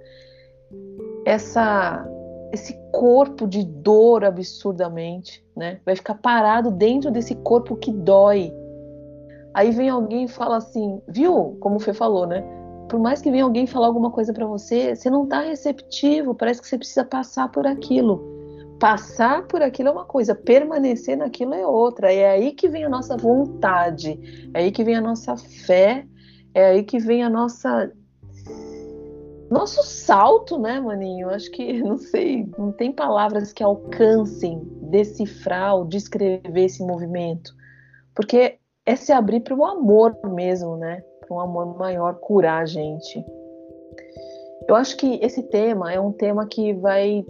essa 1.25 2.07
esse 2.51 2.73
corpo 2.93 3.47
de 3.47 3.63
dor 3.63 4.25
absurdamente, 4.25 5.45
né? 5.55 5.81
Vai 5.85 5.95
ficar 5.95 6.15
parado 6.15 6.71
dentro 6.71 7.11
desse 7.11 7.35
corpo 7.35 7.77
que 7.77 7.93
dói. 7.93 8.51
Aí 9.55 9.71
vem 9.71 9.89
alguém 9.89 10.25
e 10.25 10.29
fala 10.29 10.57
assim, 10.57 11.01
viu? 11.09 11.57
Como 11.61 11.77
o 11.77 11.81
Fê 11.81 11.93
falou, 11.93 12.27
né? 12.27 12.45
Por 12.89 12.99
mais 12.99 13.21
que 13.21 13.31
venha 13.31 13.45
alguém 13.45 13.67
falar 13.67 13.87
alguma 13.87 14.11
coisa 14.11 14.33
para 14.33 14.47
você, 14.47 14.95
você 14.95 15.11
não 15.11 15.27
tá 15.27 15.41
receptivo, 15.41 16.35
parece 16.35 16.61
que 16.61 16.69
você 16.69 16.79
precisa 16.79 17.05
passar 17.05 17.51
por 17.51 17.67
aquilo. 17.67 18.23
Passar 18.81 19.47
por 19.47 19.61
aquilo 19.61 19.89
é 19.89 19.93
uma 19.93 20.05
coisa, 20.05 20.35
permanecer 20.35 21.17
naquilo 21.17 21.55
é 21.55 21.67
outra. 21.67 22.13
É 22.13 22.31
aí 22.31 22.53
que 22.53 22.69
vem 22.69 22.85
a 22.85 22.89
nossa 22.89 23.17
vontade, 23.17 24.51
é 24.55 24.61
aí 24.61 24.71
que 24.71 24.85
vem 24.85 24.95
a 24.95 25.01
nossa 25.01 25.37
fé, 25.37 26.07
é 26.55 26.67
aí 26.67 26.83
que 26.83 26.99
vem 26.99 27.23
a 27.23 27.29
nossa 27.29 27.93
nosso 29.51 29.83
salto, 29.83 30.59
né, 30.59 30.79
maninho? 30.79 31.31
Acho 31.31 31.51
que, 31.51 31.73
não 31.83 31.97
sei, 31.97 32.49
não 32.59 32.71
tem 32.71 32.93
palavras 32.93 33.53
que 33.53 33.63
alcancem 33.63 34.61
decifrar 34.83 35.75
ou 35.77 35.85
descrever 35.85 36.65
esse 36.65 36.83
movimento. 36.85 37.53
Porque 38.15 38.59
é 38.89 38.97
se 38.97 39.13
abrir 39.13 39.41
para 39.41 39.55
o 39.55 39.67
amor 39.67 40.17
mesmo, 40.25 40.79
né? 40.79 41.03
Para 41.21 41.37
um 41.37 41.41
amor 41.41 41.77
maior 41.77 42.15
curar 42.15 42.63
a 42.63 42.65
gente. 42.65 43.23
Eu 44.67 44.75
acho 44.75 44.97
que 44.97 45.19
esse 45.23 45.43
tema 45.43 45.93
é 45.93 46.01
um 46.01 46.11
tema 46.11 46.47
que 46.47 46.73
vai 46.73 47.23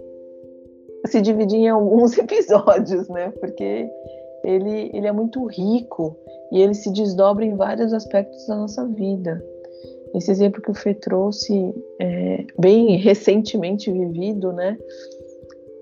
se 1.05 1.19
dividir 1.19 1.59
em 1.59 1.67
alguns 1.67 2.15
episódios, 2.17 3.09
né? 3.09 3.33
Porque 3.41 3.89
ele, 4.45 4.89
ele 4.93 5.05
é 5.05 5.11
muito 5.11 5.45
rico 5.47 6.15
e 6.53 6.61
ele 6.61 6.73
se 6.73 6.93
desdobra 6.93 7.43
em 7.43 7.57
vários 7.57 7.91
aspectos 7.91 8.47
da 8.47 8.55
nossa 8.55 8.87
vida. 8.87 9.43
Esse 10.15 10.31
exemplo 10.31 10.61
que 10.61 10.71
o 10.71 10.73
Fê 10.73 10.93
trouxe, 10.93 11.75
é, 11.99 12.45
bem 12.57 12.95
recentemente 12.95 13.91
vivido, 13.91 14.53
né? 14.53 14.77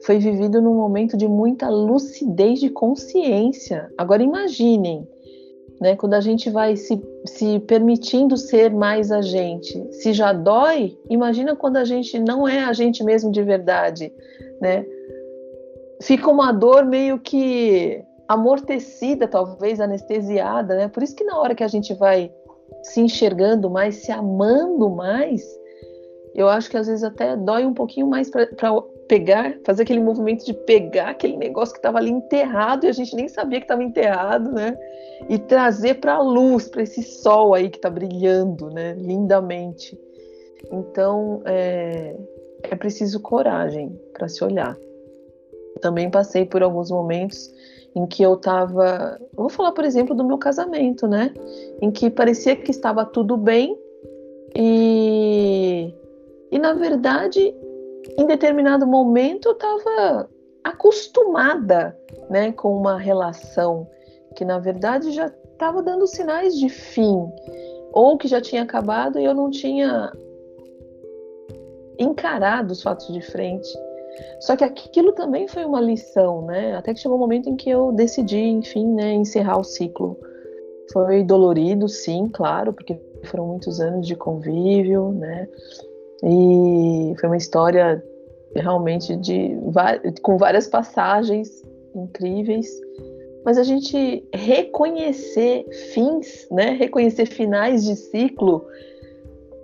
Foi 0.01 0.17
vivido 0.17 0.59
num 0.59 0.73
momento 0.73 1.15
de 1.15 1.27
muita 1.27 1.69
lucidez 1.69 2.59
de 2.59 2.71
consciência. 2.71 3.91
Agora 3.95 4.23
imaginem, 4.23 5.07
né? 5.79 5.95
Quando 5.95 6.13
a 6.13 6.21
gente 6.21 6.49
vai 6.49 6.75
se, 6.75 7.01
se 7.25 7.59
permitindo 7.59 8.37
ser 8.37 8.71
mais 8.71 9.11
a 9.11 9.21
gente. 9.21 9.93
Se 9.93 10.13
já 10.13 10.33
dói, 10.33 10.97
imagina 11.09 11.55
quando 11.55 11.77
a 11.77 11.85
gente 11.85 12.19
não 12.19 12.47
é 12.47 12.63
a 12.63 12.73
gente 12.73 13.03
mesmo 13.03 13.31
de 13.31 13.41
verdade, 13.43 14.11
né? 14.61 14.85
Fica 16.01 16.29
uma 16.29 16.51
dor 16.51 16.85
meio 16.85 17.19
que 17.19 18.03
amortecida, 18.27 19.27
talvez 19.27 19.79
anestesiada, 19.79 20.75
né? 20.75 20.87
Por 20.87 21.01
isso 21.03 21.15
que 21.15 21.23
na 21.23 21.39
hora 21.39 21.55
que 21.55 21.63
a 21.63 21.67
gente 21.67 21.93
vai 21.93 22.31
se 22.83 22.99
enxergando 22.99 23.69
mais, 23.69 23.95
se 23.97 24.11
amando 24.11 24.89
mais, 24.89 25.43
eu 26.35 26.47
acho 26.47 26.69
que 26.69 26.77
às 26.77 26.87
vezes 26.87 27.03
até 27.03 27.35
dói 27.35 27.65
um 27.65 27.73
pouquinho 27.73 28.07
mais 28.07 28.29
para 28.29 28.47
pegar, 29.07 29.57
fazer 29.63 29.83
aquele 29.83 29.99
movimento 29.99 30.45
de 30.45 30.53
pegar 30.53 31.09
aquele 31.09 31.37
negócio 31.37 31.73
que 31.73 31.79
estava 31.79 31.97
ali 31.97 32.11
enterrado 32.11 32.85
e 32.85 32.89
a 32.89 32.91
gente 32.91 33.15
nem 33.15 33.27
sabia 33.27 33.59
que 33.59 33.65
estava 33.65 33.83
enterrado, 33.83 34.51
né? 34.51 34.77
E 35.29 35.37
trazer 35.39 35.95
para 35.95 36.15
a 36.15 36.21
luz, 36.21 36.67
para 36.67 36.83
esse 36.83 37.01
sol 37.01 37.53
aí 37.53 37.69
que 37.69 37.77
está 37.77 37.89
brilhando, 37.89 38.69
né? 38.69 38.93
Lindamente. 38.93 39.99
Então 40.71 41.41
é, 41.45 42.15
é 42.63 42.75
preciso 42.75 43.19
coragem 43.19 43.99
para 44.13 44.27
se 44.27 44.43
olhar. 44.43 44.77
Também 45.81 46.09
passei 46.09 46.45
por 46.45 46.63
alguns 46.63 46.89
momentos 46.89 47.53
em 47.95 48.05
que 48.05 48.21
eu 48.23 48.35
estava. 48.35 49.19
Vou 49.33 49.49
falar, 49.49 49.71
por 49.71 49.85
exemplo, 49.85 50.15
do 50.15 50.23
meu 50.23 50.37
casamento, 50.37 51.07
né? 51.07 51.33
Em 51.81 51.91
que 51.91 52.09
parecia 52.09 52.55
que 52.55 52.71
estava 52.71 53.05
tudo 53.05 53.37
bem 53.37 53.77
e, 54.55 55.93
e 56.51 56.59
na 56.59 56.73
verdade, 56.73 57.53
em 58.17 58.25
determinado 58.25 58.87
momento, 58.87 59.47
eu 59.49 59.53
estava 59.53 60.29
acostumada 60.63 61.97
né, 62.29 62.51
com 62.51 62.75
uma 62.75 62.97
relação 62.97 63.87
que, 64.35 64.43
na 64.43 64.59
verdade, 64.59 65.11
já 65.11 65.27
estava 65.27 65.81
dando 65.81 66.05
sinais 66.07 66.57
de 66.57 66.69
fim 66.69 67.29
ou 67.93 68.17
que 68.17 68.27
já 68.27 68.41
tinha 68.41 68.63
acabado 68.63 69.19
e 69.19 69.25
eu 69.25 69.33
não 69.33 69.49
tinha 69.49 70.11
encarado 71.97 72.73
os 72.73 72.81
fatos 72.81 73.07
de 73.13 73.21
frente. 73.21 73.67
Só 74.39 74.55
que 74.55 74.63
aquilo 74.63 75.13
também 75.13 75.47
foi 75.47 75.63
uma 75.63 75.79
lição, 75.79 76.43
né? 76.43 76.75
Até 76.75 76.93
que 76.93 76.99
chegou 76.99 77.17
um 77.17 77.19
momento 77.19 77.49
em 77.49 77.55
que 77.55 77.69
eu 77.69 77.91
decidi, 77.91 78.39
enfim, 78.39 78.87
né, 78.87 79.13
encerrar 79.13 79.59
o 79.59 79.63
ciclo. 79.63 80.17
Foi 80.91 81.23
dolorido, 81.23 81.87
sim, 81.87 82.29
claro, 82.31 82.73
porque 82.73 82.99
foram 83.25 83.47
muitos 83.47 83.79
anos 83.79 84.07
de 84.07 84.15
convívio, 84.15 85.11
né? 85.11 85.47
E 86.23 87.13
foi 87.19 87.29
uma 87.29 87.37
história 87.37 88.03
realmente 88.55 89.15
de 89.17 89.57
com 90.21 90.37
várias 90.37 90.67
passagens 90.67 91.49
incríveis. 91.95 92.67
Mas 93.45 93.57
a 93.57 93.63
gente 93.63 94.27
reconhecer 94.33 95.65
fins, 95.93 96.47
né? 96.51 96.71
Reconhecer 96.71 97.25
finais 97.27 97.85
de 97.85 97.95
ciclo 97.95 98.65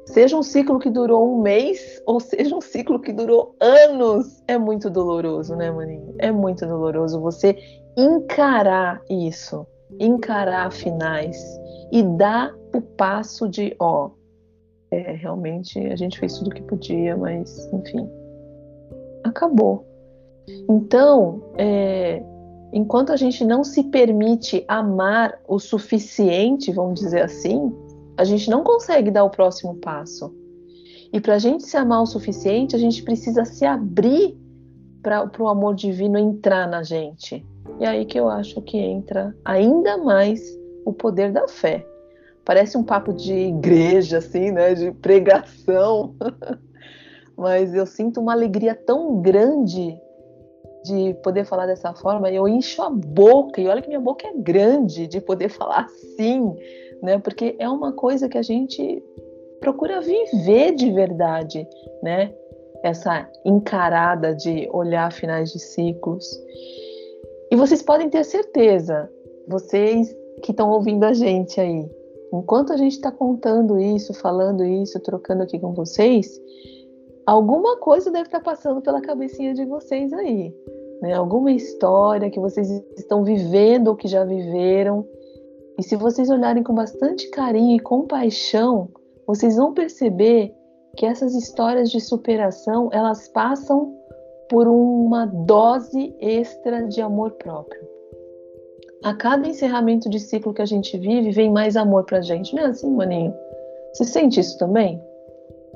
Seja 0.06 0.38
um 0.38 0.44
ciclo 0.44 0.80
que 0.80 0.90
durou 0.90 1.34
um 1.34 1.42
mês 1.42 2.02
ou 2.06 2.20
seja 2.20 2.56
um 2.56 2.62
ciclo 2.62 3.00
que 3.00 3.12
durou 3.12 3.56
anos, 3.60 4.44
é 4.48 4.58
muito 4.58 4.90
doloroso, 4.90 5.56
né, 5.56 5.72
maninho? 5.72 6.14
É 6.20 6.32
muito 6.32 6.66
doloroso 6.66 7.20
você 7.20 7.58
encarar 7.98 9.02
isso, 9.10 9.66
encarar 10.00 10.72
finais 10.72 11.38
e 11.92 12.04
dar 12.04 12.54
o 12.76 12.82
passo 12.82 13.48
de, 13.48 13.76
ó, 13.80 14.12
é, 14.94 15.14
realmente 15.14 15.80
a 15.80 15.96
gente 15.96 16.20
fez 16.20 16.38
tudo 16.38 16.50
o 16.50 16.54
que 16.54 16.62
podia, 16.62 17.18
mas 17.18 17.68
enfim, 17.74 18.08
acabou. 19.24 19.86
Então, 20.70 21.42
é, 21.58 22.22
enquanto 22.72 23.12
a 23.12 23.16
gente 23.16 23.44
não 23.44 23.64
se 23.64 23.84
permite 23.86 24.64
amar 24.68 25.40
o 25.48 25.58
suficiente, 25.58 26.72
vamos 26.72 27.00
dizer 27.00 27.22
assim, 27.22 27.74
a 28.18 28.24
gente 28.24 28.50
não 28.50 28.64
consegue 28.64 29.10
dar 29.10 29.24
o 29.24 29.30
próximo 29.30 29.76
passo. 29.76 30.34
E 31.12 31.20
para 31.20 31.36
a 31.36 31.40
gente 31.40 31.64
se 31.64 31.78
amar 31.78 32.04
o 32.04 32.08
suficiente, 32.08 32.76
a 32.76 32.80
gente 32.80 33.02
precisa 33.04 33.46
se 33.46 33.66
abrir 33.66 34.38
para 35.02 35.30
o 35.40 35.48
amor 35.48 35.76
divino 35.76 36.18
entrar 36.18 36.68
na 36.68 36.84
gente. 36.84 37.46
E 37.80 37.84
é 37.84 37.88
aí 37.88 38.06
que 38.06 38.20
eu 38.20 38.30
acho 38.30 38.62
que 38.62 38.78
entra 38.78 39.36
ainda 39.44 39.98
mais 39.98 40.42
o 40.86 40.94
poder 40.94 41.32
da 41.32 41.48
fé. 41.48 41.86
Parece 42.46 42.78
um 42.78 42.84
papo 42.84 43.14
de 43.14 43.34
igreja, 43.34 44.18
assim, 44.18 44.52
né? 44.52 44.74
De 44.74 44.92
pregação. 44.92 46.14
Mas 47.38 47.74
eu 47.74 47.86
sinto 47.86 48.20
uma 48.20 48.34
alegria 48.34 48.76
tão 48.76 49.22
grande 49.22 49.98
de 50.84 51.14
poder 51.24 51.46
falar 51.46 51.66
dessa 51.66 51.94
forma. 51.94 52.30
Eu 52.30 52.48
encho 52.48 52.82
a 52.82 52.90
boca, 52.90 53.62
e 53.62 53.68
olha 53.68 53.82
que 53.82 53.88
minha 53.88 54.00
boca 54.00 54.28
é 54.28 54.34
grande 54.36 55.08
de 55.08 55.22
poder 55.22 55.50
falar 55.50 55.86
assim, 55.86 56.54
né? 57.02 57.18
Porque 57.20 57.56
é 57.58 57.68
uma 57.68 57.94
coisa 57.94 58.28
que 58.28 58.38
a 58.38 58.44
gente 58.44 59.02
procura 59.60 60.02
viver 60.02 60.76
de 60.76 60.92
verdade, 60.92 61.66
né? 62.02 62.34
Essa 62.84 63.30
encarada 63.46 64.36
de 64.36 64.68
olhar 64.74 65.12
finais 65.14 65.54
de 65.54 65.60
ciclos. 65.60 66.26
E 67.50 67.56
vocês 67.56 67.82
podem 67.82 68.10
ter 68.10 68.26
certeza, 68.26 69.10
vocês 69.48 70.14
que 70.42 70.52
estão 70.52 70.70
ouvindo 70.70 71.06
a 71.06 71.14
gente 71.14 71.62
aí, 71.62 71.90
enquanto 72.34 72.74
a 72.74 72.78
gente 72.78 72.94
está 72.94 73.12
contando 73.12 73.80
isso, 73.80 74.14
falando 74.14 74.64
isso, 74.64 75.00
trocando 75.00 75.44
aqui 75.44 75.60
com 75.60 75.74
vocês, 75.74 76.40
alguma 77.26 77.78
coisa 77.78 78.12
deve 78.12 78.26
estar 78.26 78.40
tá 78.40 78.44
passando 78.44 78.82
pela 78.82 79.02
cabecinha 79.02 79.54
de 79.54 79.66
vocês 79.66 80.12
aí, 80.12 80.54
né? 81.02 81.14
Alguma 81.14 81.52
história 81.52 82.30
que 82.30 82.40
vocês 82.40 82.70
estão 82.98 83.24
vivendo 83.24 83.90
ou 83.90 83.96
que 83.96 84.08
já 84.08 84.26
viveram. 84.26 85.08
E 85.78 85.84
se 85.84 85.96
vocês 85.96 86.30
olharem 86.30 86.64
com 86.64 86.74
bastante 86.74 87.30
carinho 87.30 87.76
e 87.76 87.80
compaixão, 87.80 88.90
vocês 89.28 89.56
vão 89.56 89.74
perceber 89.74 90.54
que 90.96 91.06
essas 91.06 91.36
histórias 91.36 91.90
de 91.90 92.00
superação, 92.00 92.90
elas 92.92 93.28
passam 93.28 93.96
por 94.50 94.68
uma 94.68 95.26
dose 95.26 96.16
extra 96.20 96.88
de 96.88 97.02
amor 97.02 97.32
próprio. 97.32 97.93
A 99.04 99.14
cada 99.14 99.48
encerramento 99.48 100.10
de 100.10 100.20
ciclo 100.20 100.54
que 100.54 100.62
a 100.62 100.66
gente 100.66 100.98
vive, 100.98 101.32
vem 101.32 101.52
mais 101.52 101.76
amor 101.76 102.06
pra 102.06 102.22
gente. 102.22 102.56
Não 102.56 102.64
é 102.64 102.66
assim, 102.68 102.90
maninho? 102.90 103.34
Você 103.94 104.06
sente 104.06 104.40
isso 104.40 104.58
também? 104.58 105.02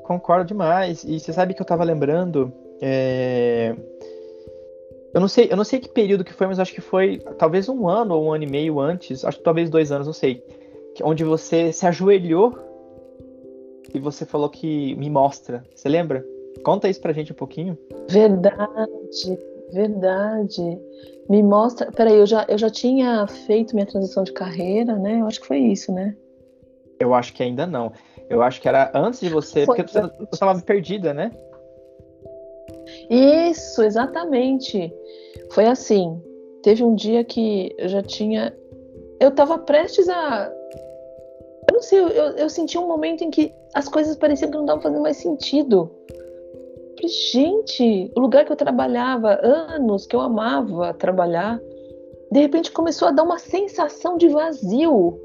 Concordo 0.02 0.46
demais. 0.46 1.04
E 1.04 1.20
você 1.20 1.32
sabe 1.32 1.52
que 1.52 1.60
eu 1.60 1.66
tava 1.66 1.84
lembrando. 1.84 2.50
É... 2.80 3.74
Eu 5.12 5.20
não 5.20 5.28
sei, 5.28 5.48
eu 5.50 5.56
não 5.56 5.64
sei 5.64 5.78
que 5.78 5.88
período 5.88 6.24
que 6.24 6.32
foi, 6.32 6.46
mas 6.46 6.58
acho 6.58 6.72
que 6.72 6.80
foi 6.80 7.18
talvez 7.38 7.68
um 7.68 7.88
ano 7.88 8.14
ou 8.14 8.24
um 8.24 8.32
ano 8.32 8.44
e 8.44 8.50
meio 8.50 8.78
antes, 8.78 9.24
acho 9.24 9.38
que 9.38 9.44
talvez 9.44 9.70
dois 9.70 9.90
anos, 9.90 10.06
não 10.06 10.14
sei. 10.14 10.42
Onde 11.02 11.24
você 11.24 11.72
se 11.72 11.86
ajoelhou 11.86 12.58
e 13.92 13.98
você 13.98 14.24
falou 14.26 14.48
que 14.48 14.94
me 14.96 15.08
mostra. 15.08 15.64
Você 15.74 15.88
lembra? 15.88 16.24
Conta 16.62 16.88
isso 16.88 17.00
pra 17.00 17.12
gente 17.12 17.32
um 17.32 17.36
pouquinho. 17.36 17.76
Verdade, 18.08 19.38
verdade. 19.72 20.80
Me 21.28 21.42
mostra. 21.42 21.90
Peraí, 21.92 22.18
eu 22.18 22.26
já, 22.26 22.46
eu 22.48 22.58
já 22.58 22.70
tinha 22.70 23.26
feito 23.26 23.74
minha 23.74 23.86
transição 23.86 24.24
de 24.24 24.32
carreira, 24.32 24.96
né? 24.96 25.20
Eu 25.20 25.26
acho 25.26 25.40
que 25.40 25.46
foi 25.46 25.58
isso, 25.58 25.92
né? 25.92 26.16
Eu 26.98 27.14
acho 27.14 27.32
que 27.32 27.42
ainda 27.42 27.66
não. 27.66 27.92
Eu 28.28 28.42
acho 28.42 28.60
que 28.60 28.68
era 28.68 28.90
antes 28.94 29.20
de 29.20 29.28
você, 29.28 29.64
foi, 29.64 29.76
porque 29.76 29.92
você 29.92 30.10
estava 30.32 30.60
perdida, 30.60 31.14
né? 31.14 31.30
Isso, 33.08 33.82
exatamente. 33.82 34.92
Foi 35.50 35.66
assim. 35.66 36.20
Teve 36.62 36.82
um 36.82 36.94
dia 36.94 37.24
que 37.24 37.74
eu 37.78 37.88
já 37.88 38.02
tinha. 38.02 38.54
Eu 39.20 39.28
estava 39.28 39.58
prestes 39.58 40.08
a. 40.08 40.52
Eu 41.70 41.74
não 41.74 41.82
sei, 41.82 41.98
eu, 41.98 42.08
eu 42.08 42.48
senti 42.50 42.76
um 42.78 42.88
momento 42.88 43.22
em 43.22 43.30
que 43.30 43.52
as 43.74 43.88
coisas 43.88 44.16
pareciam 44.16 44.50
que 44.50 44.56
não 44.56 44.64
estavam 44.64 44.82
fazendo 44.82 45.02
mais 45.02 45.16
sentido. 45.18 45.90
Falei, 46.98 47.08
gente, 47.08 48.10
o 48.16 48.20
lugar 48.20 48.44
que 48.44 48.50
eu 48.50 48.56
trabalhava 48.56 49.38
anos, 49.40 50.04
que 50.04 50.16
eu 50.16 50.20
amava 50.20 50.92
trabalhar, 50.92 51.60
de 52.30 52.40
repente 52.40 52.72
começou 52.72 53.08
a 53.08 53.12
dar 53.12 53.22
uma 53.22 53.38
sensação 53.38 54.16
de 54.16 54.28
vazio. 54.28 55.16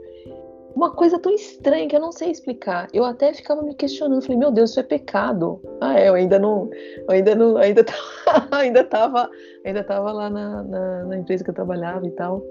Uma 0.76 0.92
coisa 0.92 1.20
tão 1.20 1.34
estranha 1.34 1.88
que 1.88 1.96
eu 1.96 2.00
não 2.00 2.12
sei 2.12 2.30
explicar. 2.30 2.88
Eu 2.94 3.04
até 3.04 3.34
ficava 3.34 3.62
me 3.62 3.74
questionando, 3.74 4.22
falei, 4.22 4.38
meu 4.38 4.52
Deus, 4.52 4.72
isso 4.72 4.80
é 4.80 4.84
pecado. 4.84 5.60
Ah, 5.82 6.00
é, 6.00 6.10
eu 6.10 6.14
ainda 6.14 6.38
não, 6.38 6.70
eu 6.74 7.10
ainda 7.10 7.36
não, 7.36 7.58
ainda 7.58 7.84
tava, 7.86 8.48
ainda 8.52 8.84
tava, 8.84 9.30
ainda 9.66 9.84
tava 9.84 10.12
lá 10.12 10.30
na, 10.30 10.64
na, 10.64 11.04
na 11.06 11.18
empresa 11.18 11.44
que 11.44 11.50
eu 11.50 11.56
trabalhava 11.56 12.06
e 12.08 12.12
tal. 12.12 12.44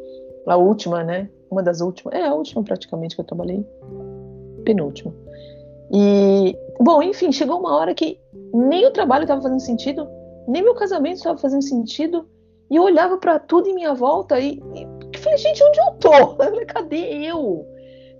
A 0.47 0.57
última, 0.57 1.05
né? 1.05 1.29
Uma 1.51 1.63
das 1.63 1.81
últimas. 1.81 2.19
É 2.19 2.25
a 2.25 2.35
última 2.35 2.63
praticamente 2.65 3.15
que 3.15 3.21
eu 3.21 3.27
trabalhei. 3.27 3.65
Penúltima. 4.65 5.15
E, 5.93 6.57
bom, 6.81 7.03
enfim, 7.03 7.31
chegou 7.31 7.59
uma 7.59 7.77
hora 7.77 7.95
que 7.95 8.19
nem 8.53 8.87
o 8.87 8.91
trabalho 8.91 9.23
estava 9.23 9.41
fazendo 9.41 9.61
sentido, 9.61 10.09
nem 10.47 10.63
meu 10.63 10.75
casamento 10.75 11.17
estava 11.17 11.39
fazendo 11.39 11.63
sentido. 11.63 12.29
E 12.71 12.77
eu 12.77 12.83
olhava 12.83 13.19
para 13.19 13.39
tudo 13.39 13.69
em 13.69 13.75
minha 13.75 13.95
volta 13.95 14.39
e, 14.41 14.61
e 14.75 15.19
falei, 15.19 15.39
gente, 15.39 15.63
onde 15.63 15.79
eu 15.79 15.93
tô? 15.99 16.37
Cadê 16.67 17.27
eu? 17.27 17.67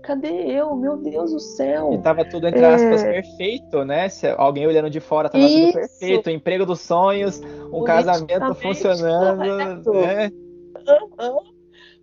Cadê 0.03 0.51
eu? 0.51 0.75
Meu 0.75 0.97
Deus 0.97 1.31
do 1.31 1.39
céu. 1.39 1.93
E 1.93 1.97
tava 1.99 2.25
tudo, 2.25 2.47
entre 2.47 2.63
aspas, 2.63 3.03
é... 3.03 3.13
perfeito, 3.13 3.83
né? 3.85 4.09
Se 4.09 4.27
alguém 4.27 4.67
olhando 4.67 4.89
de 4.89 4.99
fora, 4.99 5.29
tava 5.29 5.43
Isso. 5.43 5.67
tudo 5.67 5.73
perfeito. 5.73 6.27
O 6.27 6.29
emprego 6.29 6.65
dos 6.65 6.81
sonhos, 6.81 7.41
um 7.71 7.83
casamento 7.83 8.53
funcionando. 8.55 9.93
Né? 9.93 10.31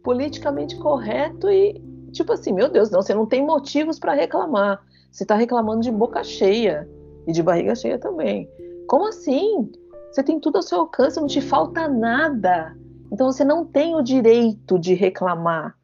Politicamente 0.03 0.77
correto 0.79 1.51
e, 1.51 1.81
tipo 2.11 2.33
assim, 2.33 2.53
meu 2.53 2.71
Deus, 2.71 2.91
não, 2.91 3.03
você 3.03 3.15
não 3.15 3.27
tem 3.27 3.45
motivos 3.45 3.99
para 3.99 4.15
reclamar. 4.15 4.81
Você 5.13 5.25
está 5.25 5.35
reclamando 5.35 5.83
de 5.83 5.91
boca 5.91 6.25
cheia 6.25 6.89
e 7.27 7.33
de 7.33 7.43
barriga 7.43 7.75
cheia 7.75 7.99
também. 7.99 8.49
Como 8.87 9.07
assim? 9.09 9.71
Você 10.11 10.23
tem 10.23 10.41
tudo 10.41 10.57
ao 10.57 10.63
seu 10.63 10.81
alcance, 10.81 11.21
não 11.21 11.27
te 11.27 11.41
falta 11.41 11.89
nada. 11.89 12.77
Então 13.13 13.31
você 13.31 13.45
não 13.45 13.65
tem 13.65 13.95
o 13.95 14.03
direito 14.03 14.79
de 14.79 14.95
reclamar. 14.95 15.77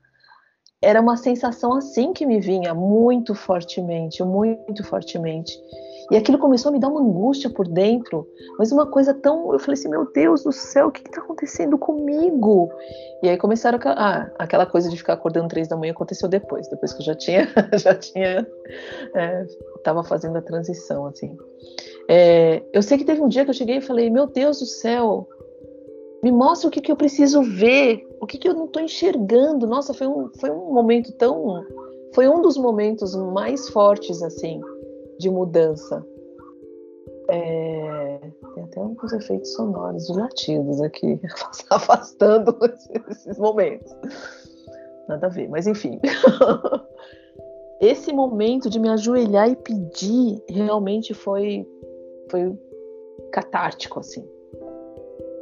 Era 0.82 1.00
uma 1.00 1.16
sensação 1.16 1.74
assim 1.74 2.12
que 2.12 2.26
me 2.26 2.40
vinha 2.40 2.74
muito 2.74 3.34
fortemente, 3.34 4.22
muito 4.22 4.84
fortemente. 4.84 5.52
E 6.10 6.16
aquilo 6.16 6.38
começou 6.38 6.68
a 6.68 6.72
me 6.72 6.78
dar 6.78 6.88
uma 6.88 7.00
angústia 7.00 7.50
por 7.50 7.66
dentro, 7.66 8.28
mas 8.58 8.70
uma 8.70 8.86
coisa 8.86 9.12
tão. 9.12 9.52
Eu 9.52 9.58
falei 9.58 9.74
assim: 9.74 9.88
meu 9.88 10.10
Deus 10.12 10.44
do 10.44 10.52
céu, 10.52 10.88
o 10.88 10.92
que 10.92 11.00
está 11.00 11.20
acontecendo 11.20 11.76
comigo? 11.76 12.70
E 13.22 13.28
aí 13.28 13.36
começaram. 13.36 13.78
A... 13.84 13.92
Ah, 13.92 14.30
aquela 14.38 14.66
coisa 14.66 14.88
de 14.88 14.96
ficar 14.96 15.14
acordando 15.14 15.48
três 15.48 15.66
da 15.66 15.76
manhã 15.76 15.92
aconteceu 15.92 16.28
depois, 16.28 16.68
depois 16.68 16.92
que 16.92 17.00
eu 17.00 17.06
já 17.06 17.14
tinha. 17.14 17.48
já 17.78 17.94
tinha. 17.94 18.46
É, 19.14 19.46
tava 19.82 20.04
fazendo 20.04 20.36
a 20.38 20.42
transição, 20.42 21.06
assim. 21.06 21.36
É, 22.08 22.62
eu 22.72 22.82
sei 22.82 22.98
que 22.98 23.04
teve 23.04 23.20
um 23.20 23.28
dia 23.28 23.44
que 23.44 23.50
eu 23.50 23.54
cheguei 23.54 23.78
e 23.78 23.82
falei: 23.82 24.08
meu 24.08 24.28
Deus 24.28 24.60
do 24.60 24.66
céu, 24.66 25.28
me 26.22 26.30
mostra 26.30 26.68
o 26.68 26.70
que, 26.70 26.80
que 26.80 26.92
eu 26.92 26.96
preciso 26.96 27.42
ver, 27.42 28.06
o 28.20 28.26
que, 28.26 28.38
que 28.38 28.48
eu 28.48 28.54
não 28.54 28.66
estou 28.66 28.80
enxergando. 28.80 29.66
Nossa, 29.66 29.92
foi 29.92 30.06
um, 30.06 30.30
foi 30.38 30.50
um 30.50 30.72
momento 30.72 31.12
tão. 31.14 31.64
Foi 32.14 32.28
um 32.28 32.40
dos 32.40 32.56
momentos 32.56 33.14
mais 33.16 33.68
fortes, 33.68 34.22
assim 34.22 34.60
de 35.18 35.30
mudança. 35.30 36.04
É, 37.28 38.20
tem 38.54 38.64
até 38.64 38.80
uns 38.80 39.12
efeitos 39.12 39.52
sonoros 39.54 40.06
de 40.06 40.12
latidos 40.12 40.80
aqui, 40.80 41.20
afastando 41.70 42.56
esses 43.10 43.38
momentos. 43.38 43.92
Nada 45.08 45.26
a 45.26 45.30
ver, 45.30 45.48
mas 45.48 45.66
enfim. 45.66 46.00
Esse 47.80 48.12
momento 48.12 48.70
de 48.70 48.78
me 48.78 48.88
ajoelhar 48.88 49.50
e 49.50 49.56
pedir 49.56 50.42
realmente 50.48 51.12
foi, 51.12 51.66
foi 52.30 52.56
catártico, 53.30 54.00
assim. 54.00 54.26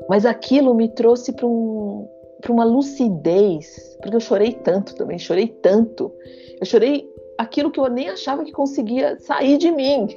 Mas 0.09 0.27
aquilo 0.27 0.75
me 0.75 0.89
trouxe 0.89 1.33
para 1.33 1.47
um, 1.47 2.09
uma 2.49 2.65
lucidez, 2.65 3.97
porque 4.03 4.17
eu 4.17 4.21
chorei 4.21 4.53
tanto 4.53 4.95
também, 4.97 5.19
chorei 5.19 5.47
tanto. 5.47 6.13
Eu 6.61 6.67
chorei 6.67 7.09
aquilo 7.39 7.71
que 7.71 7.81
eu 7.81 7.89
nem 7.89 8.09
achava 8.09 8.45
que 8.45 8.53
conseguia 8.53 9.19
sair 9.19 9.59
de 9.59 9.71
mim. 9.71 10.09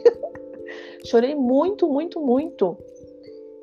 Chorei 1.05 1.35
muito, 1.35 1.87
muito, 1.87 2.19
muito. 2.19 2.77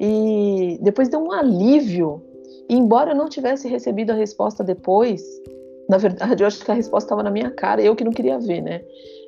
E 0.00 0.78
depois 0.82 1.08
deu 1.08 1.20
um 1.20 1.32
alívio. 1.32 2.22
E 2.68 2.74
embora 2.74 3.12
eu 3.12 3.16
não 3.16 3.28
tivesse 3.28 3.68
recebido 3.68 4.10
a 4.10 4.14
resposta 4.14 4.64
depois, 4.64 5.22
na 5.88 5.98
verdade 5.98 6.42
eu 6.42 6.46
acho 6.46 6.64
que 6.64 6.70
a 6.70 6.74
resposta 6.74 7.06
estava 7.06 7.22
na 7.22 7.30
minha 7.30 7.50
cara, 7.50 7.82
eu 7.82 7.94
que 7.94 8.04
não 8.04 8.12
queria 8.12 8.38
ver, 8.38 8.62
né? 8.62 8.82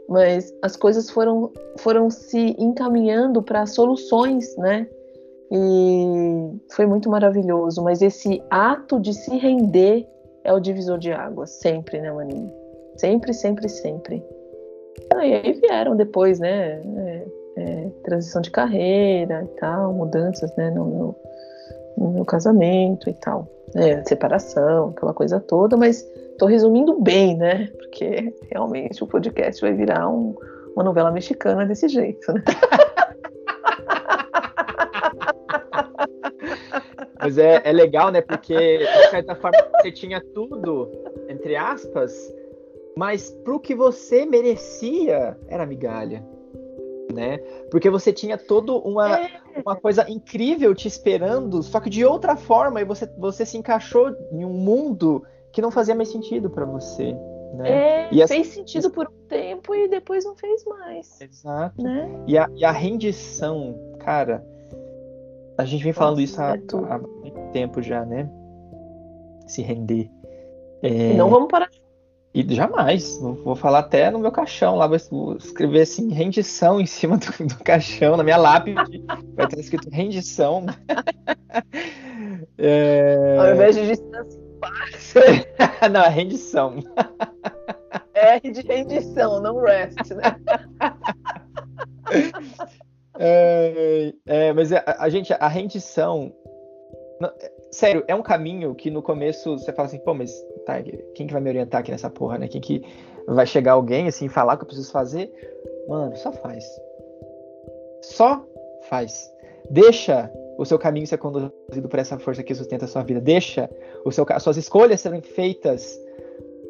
Mas 0.08 0.54
as 0.62 0.76
coisas 0.76 1.10
foram, 1.10 1.52
foram 1.78 2.08
se 2.08 2.54
encaminhando 2.58 3.42
para 3.42 3.66
soluções, 3.66 4.56
né? 4.56 4.88
E 5.50 6.56
foi 6.72 6.86
muito 6.86 7.10
maravilhoso. 7.10 7.82
Mas 7.82 8.02
esse 8.02 8.42
ato 8.50 8.98
de 8.98 9.12
se 9.12 9.36
render 9.36 10.08
é 10.44 10.52
o 10.52 10.60
divisor 10.60 10.98
de 10.98 11.12
águas, 11.12 11.50
sempre, 11.50 12.00
né, 12.00 12.12
Maninho? 12.12 12.65
Sempre, 12.96 13.32
sempre, 13.34 13.68
sempre. 13.68 14.24
Ah, 15.14 15.26
e 15.26 15.34
aí 15.34 15.52
vieram 15.52 15.96
depois, 15.96 16.38
né? 16.38 16.80
É, 16.80 17.26
é, 17.56 17.90
transição 18.04 18.40
de 18.42 18.50
carreira 18.50 19.42
e 19.44 19.58
tal, 19.58 19.92
mudanças 19.92 20.54
né, 20.56 20.70
no, 20.70 20.84
no, 20.84 21.16
no 21.96 22.10
meu 22.10 22.24
casamento 22.24 23.08
e 23.08 23.14
tal. 23.14 23.48
É, 23.74 24.02
separação, 24.04 24.90
aquela 24.90 25.12
coisa 25.12 25.40
toda, 25.40 25.76
mas 25.76 26.02
estou 26.32 26.48
resumindo 26.48 27.00
bem, 27.00 27.36
né? 27.36 27.68
Porque 27.78 28.34
realmente 28.50 29.02
o 29.02 29.06
podcast 29.06 29.60
vai 29.60 29.72
virar 29.72 30.08
um, 30.08 30.34
uma 30.74 30.84
novela 30.84 31.10
mexicana 31.10 31.66
desse 31.66 31.88
jeito, 31.88 32.32
né? 32.32 32.42
Mas 37.18 37.38
é, 37.38 37.60
é 37.64 37.72
legal, 37.72 38.12
né? 38.12 38.20
Porque, 38.20 38.78
de 38.78 39.10
certa 39.10 39.34
forma, 39.34 39.58
você 39.80 39.90
tinha 39.90 40.20
tudo, 40.32 40.88
entre 41.28 41.56
aspas, 41.56 42.32
mas 42.98 43.30
pro 43.44 43.60
que 43.60 43.74
você 43.74 44.24
merecia 44.24 45.38
era 45.48 45.66
migalha, 45.66 46.24
né? 47.12 47.38
Porque 47.70 47.90
você 47.90 48.12
tinha 48.12 48.38
todo 48.38 48.78
uma, 48.78 49.18
é. 49.18 49.28
uma 49.64 49.76
coisa 49.76 50.10
incrível 50.10 50.74
te 50.74 50.88
esperando, 50.88 51.62
só 51.62 51.78
que 51.78 51.90
de 51.90 52.04
outra 52.04 52.36
forma, 52.36 52.80
e 52.80 52.84
você, 52.84 53.06
você 53.18 53.44
se 53.44 53.58
encaixou 53.58 54.16
em 54.32 54.44
um 54.44 54.52
mundo 54.52 55.22
que 55.52 55.60
não 55.60 55.70
fazia 55.70 55.94
mais 55.94 56.08
sentido 56.08 56.48
para 56.48 56.64
você. 56.64 57.14
Né? 57.54 57.70
É, 57.70 58.08
e 58.12 58.26
fez 58.26 58.48
sentido 58.48 58.90
por 58.90 59.06
um 59.06 59.28
tempo 59.28 59.74
e 59.74 59.88
depois 59.88 60.24
não 60.24 60.34
fez 60.34 60.64
mais. 60.64 61.20
Exato. 61.20 61.82
Né? 61.82 62.10
E, 62.26 62.36
a, 62.36 62.48
e 62.54 62.64
a 62.64 62.72
rendição, 62.72 63.78
cara, 63.98 64.44
a 65.58 65.64
gente 65.64 65.84
vem 65.84 65.92
falando 65.92 66.20
Nossa, 66.20 66.24
isso 66.24 66.40
há, 66.40 66.88
é 66.88 66.92
há, 66.92 66.98
muito 66.98 67.52
tempo 67.52 67.80
já, 67.80 68.04
né? 68.04 68.28
Se 69.46 69.62
render. 69.62 70.10
É... 70.82 71.14
Não 71.14 71.30
vamos 71.30 71.48
parar 71.48 71.68
de 71.70 71.80
e 72.36 72.54
jamais. 72.54 73.18
Vou 73.18 73.56
falar 73.56 73.78
até 73.78 74.10
no 74.10 74.18
meu 74.18 74.30
caixão 74.30 74.76
lá, 74.76 74.86
vou 74.86 75.36
escrever 75.36 75.80
assim, 75.80 76.12
rendição 76.12 76.78
em 76.80 76.86
cima 76.86 77.16
do, 77.16 77.46
do 77.46 77.64
caixão, 77.64 78.16
na 78.16 78.22
minha 78.22 78.36
lápide. 78.36 79.04
vai 79.34 79.46
estar 79.46 79.58
escrito 79.58 79.88
rendição. 79.90 80.66
É... 82.58 83.36
Ao 83.38 83.52
invés 83.52 83.76
de 83.76 83.86
distância, 83.86 84.40
não, 85.90 86.02
é 86.02 86.08
rendição. 86.08 86.78
R 88.14 88.50
de 88.50 88.62
rendição, 88.62 89.40
não 89.40 89.60
rest, 89.60 90.10
né? 90.10 90.36
É, 93.18 94.12
é, 94.26 94.52
mas 94.52 94.70
a, 94.72 94.82
a, 94.98 95.08
gente, 95.08 95.32
a 95.32 95.48
rendição. 95.48 96.32
Não, 97.18 97.32
sério, 97.70 98.04
é 98.06 98.14
um 98.14 98.22
caminho 98.22 98.74
que 98.74 98.90
no 98.90 99.02
começo 99.02 99.58
você 99.58 99.72
fala 99.72 99.88
assim, 99.88 99.98
pô, 99.98 100.12
mas 100.12 100.30
tá, 100.66 100.82
quem 101.14 101.26
que 101.26 101.32
vai 101.32 101.40
me 101.40 101.48
orientar 101.48 101.80
aqui 101.80 101.90
nessa 101.90 102.10
porra, 102.10 102.38
né? 102.38 102.48
Quem 102.48 102.60
que 102.60 102.82
vai 103.26 103.46
chegar 103.46 103.72
alguém 103.72 104.08
assim 104.08 104.28
falar 104.28 104.54
o 104.54 104.56
que 104.58 104.64
eu 104.64 104.66
preciso 104.66 104.90
fazer? 104.90 105.32
Mano, 105.88 106.14
só 106.16 106.32
faz. 106.32 106.64
Só 108.02 108.44
faz. 108.88 109.32
Deixa 109.70 110.30
o 110.58 110.64
seu 110.64 110.78
caminho 110.78 111.06
ser 111.06 111.18
conduzido 111.18 111.88
por 111.88 111.98
essa 111.98 112.18
força 112.18 112.42
que 112.42 112.54
sustenta 112.54 112.84
a 112.84 112.88
sua 112.88 113.02
vida. 113.02 113.20
Deixa 113.20 113.70
o 114.04 114.12
seu, 114.12 114.26
as 114.28 114.42
suas 114.42 114.56
escolhas 114.56 115.00
serem 115.00 115.20
feitas 115.20 115.98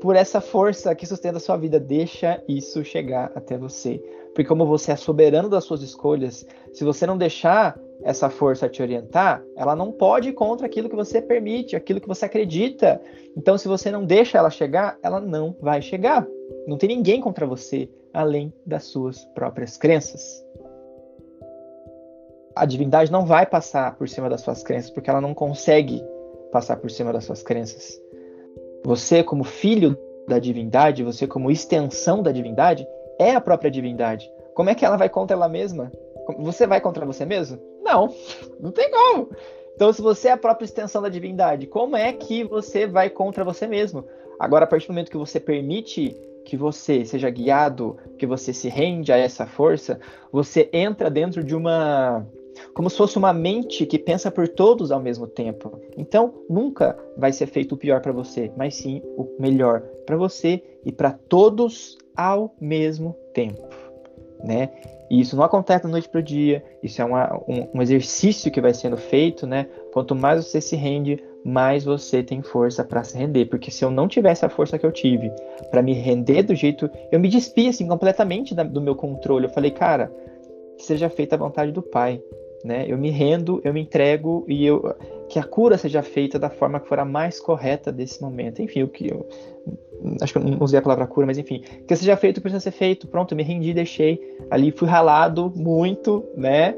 por 0.00 0.14
essa 0.16 0.40
força 0.40 0.94
que 0.94 1.06
sustenta 1.06 1.38
a 1.38 1.40
sua 1.40 1.56
vida. 1.56 1.80
Deixa 1.80 2.42
isso 2.48 2.84
chegar 2.84 3.32
até 3.34 3.56
você. 3.56 3.98
Porque 4.34 4.44
como 4.44 4.66
você 4.66 4.92
é 4.92 4.96
soberano 4.96 5.48
das 5.48 5.64
suas 5.64 5.82
escolhas, 5.82 6.46
se 6.72 6.84
você 6.84 7.06
não 7.06 7.16
deixar 7.16 7.78
essa 8.02 8.30
força 8.30 8.68
te 8.68 8.82
orientar, 8.82 9.42
ela 9.56 9.74
não 9.74 9.90
pode 9.90 10.28
ir 10.28 10.32
contra 10.32 10.66
aquilo 10.66 10.88
que 10.88 10.96
você 10.96 11.20
permite, 11.20 11.76
aquilo 11.76 12.00
que 12.00 12.08
você 12.08 12.26
acredita. 12.26 13.00
Então, 13.36 13.56
se 13.58 13.68
você 13.68 13.90
não 13.90 14.04
deixa 14.04 14.38
ela 14.38 14.50
chegar, 14.50 14.98
ela 15.02 15.20
não 15.20 15.56
vai 15.60 15.82
chegar. 15.82 16.26
Não 16.66 16.76
tem 16.76 16.88
ninguém 16.88 17.20
contra 17.20 17.46
você 17.46 17.88
além 18.12 18.52
das 18.64 18.84
suas 18.84 19.24
próprias 19.26 19.76
crenças. 19.76 20.44
A 22.54 22.64
divindade 22.64 23.12
não 23.12 23.26
vai 23.26 23.44
passar 23.44 23.96
por 23.96 24.08
cima 24.08 24.30
das 24.30 24.40
suas 24.40 24.62
crenças, 24.62 24.90
porque 24.90 25.10
ela 25.10 25.20
não 25.20 25.34
consegue 25.34 26.02
passar 26.50 26.78
por 26.78 26.90
cima 26.90 27.12
das 27.12 27.24
suas 27.24 27.42
crenças. 27.42 28.00
Você, 28.84 29.22
como 29.22 29.44
filho 29.44 29.98
da 30.26 30.38
divindade, 30.38 31.02
você, 31.02 31.26
como 31.26 31.50
extensão 31.50 32.22
da 32.22 32.32
divindade, 32.32 32.86
é 33.18 33.32
a 33.34 33.40
própria 33.40 33.70
divindade. 33.70 34.30
Como 34.54 34.70
é 34.70 34.74
que 34.74 34.84
ela 34.84 34.96
vai 34.96 35.08
contra 35.08 35.36
ela 35.36 35.48
mesma? 35.48 35.92
Você 36.38 36.66
vai 36.66 36.80
contra 36.80 37.04
você 37.04 37.26
mesmo? 37.26 37.58
Não, 37.86 38.12
não 38.60 38.72
tem 38.72 38.90
como. 38.90 39.30
Então, 39.76 39.92
se 39.92 40.02
você 40.02 40.28
é 40.28 40.32
a 40.32 40.36
própria 40.36 40.64
extensão 40.64 41.00
da 41.00 41.08
divindade, 41.08 41.66
como 41.66 41.96
é 41.96 42.12
que 42.12 42.42
você 42.42 42.86
vai 42.86 43.08
contra 43.08 43.44
você 43.44 43.66
mesmo? 43.66 44.04
Agora, 44.40 44.64
a 44.64 44.66
partir 44.66 44.88
do 44.88 44.92
momento 44.92 45.10
que 45.10 45.16
você 45.16 45.38
permite 45.38 46.16
que 46.44 46.56
você 46.56 47.04
seja 47.04 47.28
guiado, 47.30 47.96
que 48.18 48.26
você 48.26 48.52
se 48.52 48.68
rende 48.68 49.12
a 49.12 49.16
essa 49.16 49.46
força, 49.46 50.00
você 50.32 50.68
entra 50.72 51.10
dentro 51.10 51.44
de 51.44 51.54
uma. 51.54 52.26
como 52.74 52.88
se 52.88 52.96
fosse 52.96 53.18
uma 53.18 53.32
mente 53.32 53.84
que 53.84 53.98
pensa 53.98 54.30
por 54.30 54.48
todos 54.48 54.90
ao 54.90 55.00
mesmo 55.00 55.26
tempo. 55.26 55.78
Então, 55.96 56.34
nunca 56.48 56.98
vai 57.16 57.32
ser 57.32 57.46
feito 57.46 57.74
o 57.74 57.78
pior 57.78 58.00
para 58.00 58.12
você, 58.12 58.50
mas 58.56 58.76
sim 58.76 59.02
o 59.16 59.28
melhor 59.38 59.82
para 60.06 60.16
você 60.16 60.62
e 60.84 60.92
para 60.92 61.12
todos 61.12 61.98
ao 62.16 62.54
mesmo 62.60 63.14
tempo, 63.34 63.68
né? 64.42 64.70
E 65.08 65.20
isso 65.20 65.36
não 65.36 65.44
acontece 65.44 65.84
da 65.84 65.88
noite 65.88 66.08
para 66.08 66.20
o 66.20 66.22
dia, 66.22 66.64
isso 66.82 67.00
é 67.00 67.04
uma, 67.04 67.34
um, 67.46 67.68
um, 67.74 67.82
exercício 67.82 68.50
que 68.50 68.60
vai 68.60 68.74
sendo 68.74 68.96
feito, 68.96 69.46
né? 69.46 69.66
Quanto 69.92 70.14
mais 70.14 70.44
você 70.44 70.60
se 70.60 70.74
rende, 70.74 71.22
mais 71.44 71.84
você 71.84 72.22
tem 72.22 72.42
força 72.42 72.82
para 72.82 73.04
se 73.04 73.16
render. 73.16 73.46
Porque 73.46 73.70
se 73.70 73.84
eu 73.84 73.90
não 73.90 74.08
tivesse 74.08 74.44
a 74.44 74.48
força 74.48 74.78
que 74.78 74.84
eu 74.84 74.90
tive 74.90 75.30
para 75.70 75.82
me 75.82 75.92
render 75.92 76.42
do 76.42 76.54
jeito. 76.54 76.90
Eu 77.10 77.20
me 77.20 77.28
despi 77.28 77.68
assim, 77.68 77.86
completamente 77.86 78.54
da, 78.54 78.64
do 78.64 78.80
meu 78.80 78.94
controle. 78.94 79.46
Eu 79.46 79.50
falei, 79.50 79.70
cara, 79.70 80.12
que 80.76 80.84
seja 80.84 81.08
feita 81.08 81.36
a 81.36 81.38
vontade 81.38 81.70
do 81.70 81.82
Pai. 81.82 82.20
Né? 82.64 82.84
Eu 82.88 82.98
me 82.98 83.10
rendo, 83.10 83.60
eu 83.62 83.72
me 83.72 83.80
entrego 83.80 84.44
e 84.48 84.66
eu 84.66 84.82
que 85.28 85.38
a 85.38 85.44
cura 85.44 85.76
seja 85.76 86.02
feita 86.02 86.38
da 86.38 86.50
forma 86.50 86.80
que 86.80 86.88
for 86.88 86.98
a 86.98 87.04
mais 87.04 87.40
correta 87.40 87.92
desse 87.92 88.20
momento. 88.20 88.60
Enfim, 88.60 88.82
o 88.82 88.88
que 88.88 89.08
eu, 89.08 89.28
acho 90.20 90.32
que 90.32 90.38
eu 90.38 90.42
não 90.42 90.58
usei 90.60 90.78
a 90.78 90.82
palavra 90.82 91.06
cura, 91.06 91.26
mas 91.26 91.38
enfim, 91.38 91.62
que 91.86 91.96
seja 91.96 92.16
feito 92.16 92.36
o 92.36 92.40
que 92.40 92.42
precisa 92.42 92.60
ser 92.60 92.70
feito. 92.70 93.06
Pronto, 93.06 93.34
me 93.34 93.42
rendi, 93.42 93.72
deixei 93.72 94.20
ali, 94.50 94.70
fui 94.70 94.88
ralado 94.88 95.52
muito, 95.54 96.24
né? 96.36 96.74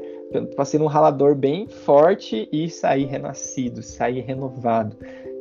Passei 0.55 0.79
num 0.79 0.85
ralador 0.85 1.35
bem 1.35 1.67
forte 1.67 2.47
e 2.51 2.69
saí 2.69 3.05
renascido, 3.05 3.81
saí 3.81 4.19
renovado. 4.19 4.95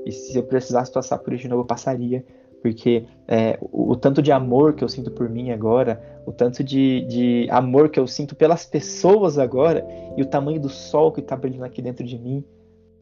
E 0.07 0.13
se 0.13 0.37
eu 0.37 0.43
precisasse 0.43 0.91
passar 0.91 1.19
por 1.19 1.33
isso 1.33 1.43
de 1.43 1.49
novo, 1.49 1.63
eu 1.63 1.67
passaria, 1.67 2.25
porque 2.63 3.05
é, 3.27 3.59
o, 3.61 3.93
o, 3.93 3.97
tanto 3.97 4.23
de 4.23 4.33
amor 4.33 4.73
que 4.73 4.83
eu 4.83 4.89
sinto 4.89 5.11
por 5.11 5.29
mim 5.29 5.51
agora, 5.51 6.01
o 6.25 6.33
tanto 6.33 6.65
de, 6.65 7.03
de 7.03 7.47
amor 7.51 7.91
que 7.91 8.01
eu 8.01 8.07
sinto 8.07 8.35
pelas 8.35 8.65
pessoas 8.65 9.39
agora, 9.39 9.87
e 10.17 10.23
o 10.23 10.27
tamanho 10.27 10.61
do 10.61 10.69
sol 10.69 11.13
que 11.13 11.21
está 11.21 11.37
brilhando 11.37 11.65
aqui 11.65 11.83
dentro 11.83 12.07
de 12.07 12.19
mim, 12.19 12.43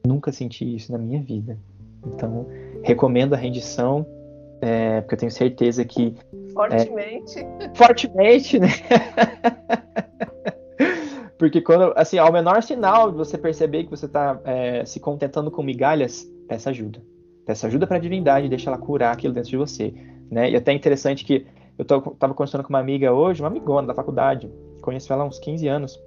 nunca 0.05 0.33
senti 0.33 0.75
isso 0.75 0.91
na 0.91 0.99
minha 0.99 1.23
vida. 1.23 1.59
Então, 2.05 2.47
recomendo 2.83 3.35
a 3.35 3.37
rendição, 3.37 4.07
é, 4.61 5.01
porque 5.01 5.15
eu 5.15 5.19
tenho 5.19 5.33
certeza 5.33 5.85
que. 5.85 6.15
Fortemente. 6.53 7.39
É, 7.39 7.71
fortemente, 7.75 8.59
né? 8.59 8.69
porque 11.39 11.61
quando, 11.61 11.93
assim, 11.97 12.19
ao 12.19 12.33
menor 12.33 12.63
sinal 12.63 13.11
de 13.11 13.17
você 13.17 13.37
perceber 13.37 13.85
que 13.85 13.91
você 13.91 14.07
está 14.07 14.41
é, 14.45 14.85
se 14.85 14.99
contentando 14.99 15.51
com 15.51 15.63
migalhas, 15.63 16.25
peça 16.49 16.71
ajuda. 16.71 17.03
Peça 17.45 17.67
ajuda 17.67 17.87
para 17.87 17.97
a 17.97 18.01
divindade, 18.01 18.49
deixa 18.49 18.71
ela 18.71 18.79
curar 18.79 19.13
aquilo 19.13 19.35
dentro 19.35 19.51
de 19.51 19.57
você. 19.57 19.95
Né? 20.31 20.51
E 20.51 20.57
até 20.57 20.73
é 20.73 20.75
interessante 20.75 21.25
que 21.25 21.47
eu 21.79 21.85
tô, 21.85 22.01
tava 22.01 22.35
conversando 22.35 22.65
com 22.65 22.71
uma 22.71 22.81
amiga 22.81 23.13
hoje, 23.13 23.43
uma 23.43 23.49
amigona 23.49 23.87
da 23.87 23.95
faculdade, 23.95 24.51
conheço 24.81 25.13
ela 25.13 25.25
há 25.25 25.27
uns 25.27 25.39
15 25.39 25.69
anos, 25.69 26.01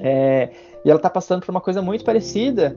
é, 0.00 0.50
e 0.84 0.90
ela 0.90 0.98
tá 0.98 1.08
passando 1.08 1.40
por 1.44 1.50
uma 1.50 1.60
coisa 1.60 1.80
muito 1.80 2.04
parecida, 2.04 2.76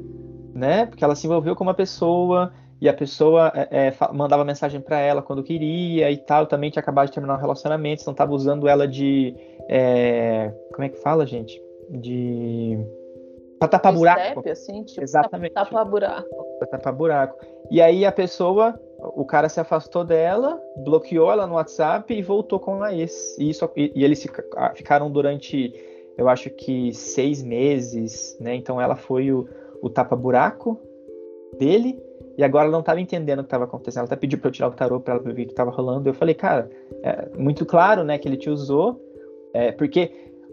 né? 0.54 0.86
Porque 0.86 1.04
ela 1.04 1.16
se 1.16 1.28
envolveu 1.28 1.56
com 1.56 1.64
uma 1.64 1.74
pessoa 1.74 2.54
e 2.82 2.90
a 2.90 2.94
pessoa 2.94 3.52
é, 3.56 3.88
é, 3.88 3.94
mandava 4.14 4.44
mensagem 4.44 4.82
para 4.82 5.00
ela 5.00 5.22
quando 5.22 5.44
queria 5.44 6.12
e 6.12 6.18
tal, 6.18 6.46
também 6.46 6.70
tinha 6.70 6.82
acabado 6.82 7.08
de 7.08 7.14
terminar 7.14 7.36
um 7.36 7.42
relacionamento, 7.42 8.02
então 8.02 8.14
tava 8.14 8.34
usando 8.34 8.68
ela 8.68 8.88
de. 8.88 9.36
É, 9.70 10.54
como 10.74 10.84
é 10.84 10.90
que 10.90 10.98
fala, 10.98 11.26
gente? 11.26 11.62
De. 11.90 12.78
Pra 13.58 13.70
tapar 13.70 13.94
de 13.94 14.00
buraco. 14.00 14.42
Step, 14.42 14.50
assim, 14.50 14.84
tipo, 14.84 15.02
Exatamente. 15.02 15.54
Tapar 15.54 15.86
buraco. 15.86 16.46
Pra 16.60 16.68
tapar 16.68 16.94
buraco. 16.94 17.46
E 17.72 17.82
aí 17.82 18.06
a 18.06 18.12
pessoa, 18.12 18.78
o 19.00 19.24
cara 19.26 19.48
se 19.48 19.60
afastou 19.60 20.04
dela, 20.04 20.62
bloqueou 20.84 21.32
ela 21.32 21.48
no 21.48 21.56
WhatsApp 21.56 22.14
e 22.14 22.22
voltou 22.22 22.60
com 22.60 22.84
a 22.84 22.94
ex. 22.94 23.38
E, 23.40 23.50
isso, 23.50 23.70
e, 23.76 23.92
e 23.96 24.04
eles 24.04 24.28
ficaram 24.76 25.10
durante, 25.10 25.74
eu 26.18 26.28
acho 26.28 26.50
que 26.50 26.94
seis 26.94 27.42
meses, 27.42 28.38
né? 28.40 28.54
Então 28.54 28.82
ela 28.82 28.98
foi 28.98 29.32
o, 29.32 29.48
o 29.82 29.90
tapa-buraco 29.90 30.78
dele 31.58 32.05
e 32.38 32.44
agora 32.44 32.66
ela 32.66 32.72
não 32.72 32.82
estava 32.82 33.00
entendendo 33.00 33.40
o 33.40 33.44
que 33.44 33.48
estava 33.48 33.64
acontecendo. 33.64 34.02
Ela 34.02 34.08
até 34.08 34.16
pediu 34.16 34.40
para 34.40 34.50
eu 34.50 34.52
tirar 34.52 34.68
o 34.68 34.72
tarô 34.72 35.00
para 35.00 35.16
ela 35.16 35.24
ver 35.24 35.32
o 35.32 35.36
que 35.36 35.44
estava 35.44 35.72
rolando. 35.72 36.10
Eu 36.10 36.14
falei, 36.14 36.36
cara, 36.36 36.70
é 37.02 37.30
muito 37.38 37.66
claro, 37.66 38.04
né, 38.04 38.18
que 38.18 38.28
ele 38.28 38.38
te 38.38 38.50
usou, 38.50 39.02
é, 39.54 39.72
porque, 39.72 40.12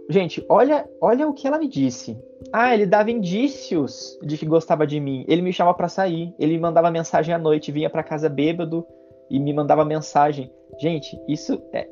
gente, 0.08 0.44
olha, 0.48 0.88
olha 1.00 1.28
o 1.28 1.32
que 1.32 1.46
ela 1.46 1.58
me 1.58 1.68
disse. 1.68 2.16
Ah, 2.52 2.72
ele 2.72 2.86
dava 2.86 3.10
indícios 3.10 4.18
de 4.22 4.38
que 4.38 4.46
gostava 4.46 4.86
de 4.86 5.00
mim. 5.00 5.24
Ele 5.26 5.42
me 5.42 5.52
chamava 5.52 5.76
para 5.76 5.88
sair. 5.88 6.32
Ele 6.38 6.52
me 6.52 6.60
mandava 6.60 6.90
mensagem 6.90 7.34
à 7.34 7.38
noite, 7.38 7.72
vinha 7.72 7.90
para 7.90 8.02
casa 8.02 8.28
bêbado 8.28 8.86
e 9.28 9.40
me 9.40 9.52
mandava 9.52 9.84
mensagem. 9.84 10.52
Gente, 10.78 11.20
isso 11.26 11.60
é. 11.72 11.88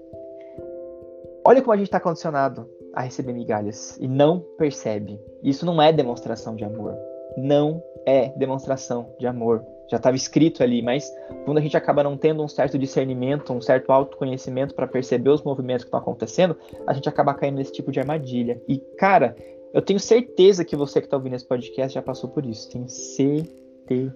Olha 1.45 1.61
como 1.63 1.73
a 1.73 1.77
gente 1.77 1.87
está 1.87 1.99
condicionado 1.99 2.69
a 2.95 3.03
receber 3.03 3.33
migalhas 3.33 3.97
e 4.01 4.07
não 4.07 4.41
percebe. 4.59 5.19
Isso 5.43 5.65
não 5.65 5.81
é 5.81 5.93
demonstração 5.93 6.55
de 6.55 6.65
amor. 6.65 6.97
Não 7.37 7.83
é 8.07 8.29
demonstração 8.37 9.15
de 9.19 9.27
amor 9.27 9.65
já 9.91 9.97
estava 9.97 10.15
escrito 10.15 10.63
ali, 10.63 10.81
mas 10.81 11.13
quando 11.45 11.59
a 11.59 11.61
gente 11.61 11.77
acaba 11.77 12.05
não 12.05 12.17
tendo 12.17 12.45
um 12.45 12.49
certo 12.49 12.79
discernimento, 12.79 13.53
um 13.53 13.61
certo 13.61 13.91
autoconhecimento 13.91 14.73
para 14.73 14.87
perceber 14.87 15.31
os 15.31 15.43
movimentos 15.43 15.83
que 15.83 15.89
estão 15.89 15.99
acontecendo, 15.99 16.57
a 16.87 16.95
gente 16.95 17.09
acaba 17.09 17.35
caindo 17.35 17.57
nesse 17.57 17.73
tipo 17.73 17.91
de 17.91 17.99
armadilha. 17.99 18.63
E, 18.69 18.79
cara, 18.97 19.35
eu 19.75 19.83
tenho 19.83 19.99
certeza 19.99 20.65
que 20.65 20.77
você 20.77 21.01
que 21.01 21.09
está 21.09 21.17
ouvindo 21.17 21.35
esse 21.35 21.45
podcast 21.45 21.93
já 21.93 22.03
passou 22.03 22.31
por 22.31 22.47
isso. 22.47 22.71
Tenho 22.71 22.89
certeza. 22.89 24.07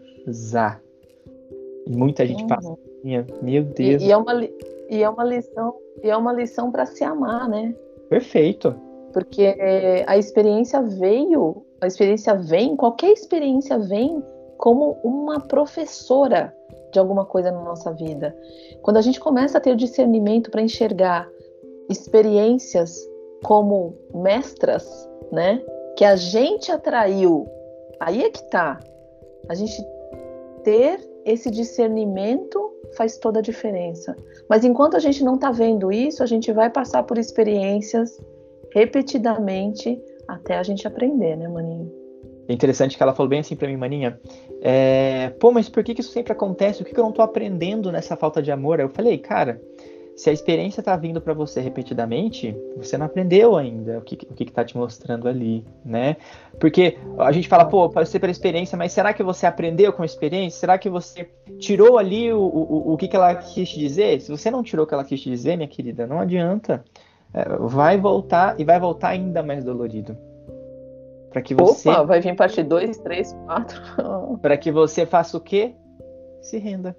E 1.87 1.91
muita 1.91 2.25
gente 2.25 2.43
uhum. 2.43 2.49
passa. 2.49 2.73
Meu 3.43 3.65
Deus. 3.65 4.01
E, 4.01 4.07
e, 4.07 4.13
é 4.13 4.17
uma, 4.17 4.45
e 4.45 5.03
é 5.03 5.09
uma 5.09 5.25
lição, 5.25 5.75
e 6.05 6.09
é 6.09 6.17
uma 6.17 6.33
lição 6.33 6.71
para 6.71 6.87
se 6.87 7.03
amar, 7.03 7.49
né? 7.49 7.75
Perfeito. 8.09 8.77
Porque 9.13 9.43
é, 9.43 10.05
a 10.07 10.17
experiência 10.17 10.81
veio, 10.81 11.65
a 11.85 11.89
experiência 11.89 12.35
vem, 12.35 12.77
qualquer 12.77 13.13
experiência 13.13 13.79
vem 13.79 14.23
como 14.59 14.99
uma 15.03 15.41
professora 15.41 16.55
de 16.93 16.99
alguma 16.99 17.25
coisa 17.25 17.51
na 17.51 17.63
nossa 17.63 17.93
vida. 17.93 18.37
Quando 18.83 18.97
a 18.97 19.03
gente 19.03 19.21
começa 19.21 19.59
a 19.59 19.61
ter 19.61 19.73
o 19.73 19.77
discernimento 19.77 20.51
para 20.51 20.63
enxergar 20.63 21.29
experiências 21.91 22.97
como 23.43 23.95
mestras, 24.15 24.87
né? 25.31 25.63
Que 25.97 26.05
a 26.05 26.17
gente 26.17 26.73
atraiu. 26.73 27.47
Aí 28.01 28.23
é 28.23 28.31
que 28.31 28.43
tá. 28.51 28.81
A 29.49 29.55
gente 29.55 29.85
ter 30.63 30.99
esse 31.25 31.51
discernimento 31.51 32.73
faz 32.97 33.19
toda 33.19 33.41
a 33.41 33.43
diferença. 33.43 34.17
Mas 34.49 34.65
enquanto 34.65 34.97
a 34.97 35.01
gente 35.01 35.23
não 35.23 35.35
está 35.35 35.51
vendo 35.51 35.93
isso, 35.93 36.23
a 36.23 36.27
gente 36.27 36.53
vai 36.53 36.71
passar 36.71 37.03
por 37.03 37.19
experiências 37.19 38.19
repetidamente 38.73 40.03
até 40.35 40.57
a 40.57 40.63
gente 40.63 40.87
aprender, 40.87 41.37
né, 41.37 41.49
maninho? 41.49 41.91
É 42.47 42.53
interessante 42.53 42.97
que 42.97 43.03
ela 43.03 43.15
falou 43.15 43.29
bem 43.29 43.41
assim 43.41 43.57
pra 43.57 43.69
mim, 43.69 43.77
maninha. 43.77 44.21
É, 44.61 45.31
Pô, 45.41 45.51
mas 45.51 45.69
por 45.69 45.83
que, 45.83 45.95
que 45.95 46.01
isso 46.01 46.13
sempre 46.13 46.33
acontece? 46.33 46.83
O 46.83 46.85
que, 46.85 46.93
que 46.93 47.01
eu 47.01 47.05
não 47.05 47.13
tô 47.13 47.23
aprendendo 47.23 47.91
nessa 47.91 48.17
falta 48.17 48.43
de 48.43 48.53
amor? 48.53 48.79
Aí 48.79 48.85
eu 48.85 48.91
falei, 48.91 49.17
cara, 49.17 49.61
se 50.17 50.31
a 50.31 50.33
experiência 50.33 50.83
tá 50.83 50.95
vindo 50.97 51.21
para 51.21 51.35
você 51.35 51.61
repetidamente, 51.61 52.55
você 52.77 52.97
não 52.97 53.07
aprendeu 53.07 53.57
ainda 53.57 53.99
o 53.99 54.03
que, 54.03 54.15
o 54.31 54.35
que 54.35 54.45
tá 54.45 54.65
te 54.65 54.77
mostrando 54.77 55.27
ali, 55.27 55.65
né? 55.85 56.17
Porque 56.61 56.97
a 57.19 57.33
gente 57.33 57.49
fala, 57.49 57.65
pô, 57.65 57.89
pode 57.89 58.09
ser 58.09 58.21
pela 58.21 58.31
experiência, 58.31 58.79
mas 58.79 58.93
será 58.93 59.13
que 59.13 59.23
você 59.23 59.47
aprendeu 59.47 59.93
com 59.93 60.03
a 60.03 60.07
experiência? 60.07 60.61
Será 60.61 60.79
que 60.79 60.89
você 60.89 61.29
tirou 61.59 61.99
ali 61.99 62.33
o, 62.33 62.39
o, 62.39 62.93
o 62.93 62.97
que, 62.97 63.09
que 63.09 63.17
ela 63.17 63.35
quis 63.35 63.69
te 63.69 63.79
dizer? 63.79 64.21
Se 64.21 64.31
você 64.31 64.51
não 64.51 64.63
tirou 64.63 64.85
o 64.85 64.87
que 64.87 64.95
ela 64.95 65.05
quis 65.05 65.21
te 65.21 65.29
dizer, 65.29 65.57
minha 65.57 65.69
querida, 65.69 66.07
não 66.07 66.21
adianta. 66.21 66.85
É, 67.35 67.45
vai 67.59 67.99
voltar 67.99 68.59
e 68.59 68.65
vai 68.65 68.79
voltar 68.79 69.09
ainda 69.09 69.43
mais 69.43 69.65
dolorido. 69.65 70.17
Para 71.31 71.43
que 71.43 71.53
você. 71.53 71.89
Opa, 71.91 72.05
vai 72.05 72.21
vir 72.21 72.37
parte 72.37 72.63
2, 72.63 72.99
3, 72.99 73.33
4. 73.45 73.83
Para 74.41 74.57
que 74.57 74.71
você 74.71 75.05
faça 75.05 75.37
o 75.37 75.41
quê? 75.41 75.75
Se 76.41 76.59
renda. 76.59 76.97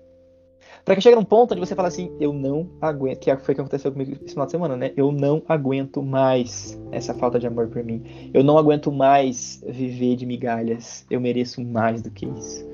Para 0.83 0.95
que 0.95 1.01
chegue 1.01 1.15
num 1.15 1.23
ponto 1.23 1.53
onde 1.53 1.65
você 1.65 1.73
fala 1.73 1.87
assim, 1.87 2.11
eu 2.19 2.33
não 2.33 2.69
aguento, 2.81 3.19
que 3.19 3.35
foi 3.37 3.53
o 3.53 3.55
que 3.55 3.61
aconteceu 3.61 3.91
comigo 3.91 4.11
esse 4.11 4.33
final 4.33 4.45
de 4.45 4.51
semana, 4.51 4.75
né? 4.75 4.91
Eu 4.97 5.11
não 5.11 5.41
aguento 5.47 6.01
mais 6.01 6.79
essa 6.91 7.13
falta 7.13 7.39
de 7.39 7.47
amor 7.47 7.67
por 7.67 7.83
mim. 7.83 8.31
Eu 8.33 8.43
não 8.43 8.57
aguento 8.57 8.91
mais 8.91 9.63
viver 9.65 10.15
de 10.15 10.25
migalhas. 10.25 11.05
Eu 11.09 11.21
mereço 11.21 11.63
mais 11.63 12.01
do 12.01 12.11
que 12.11 12.25
isso. 12.25 12.67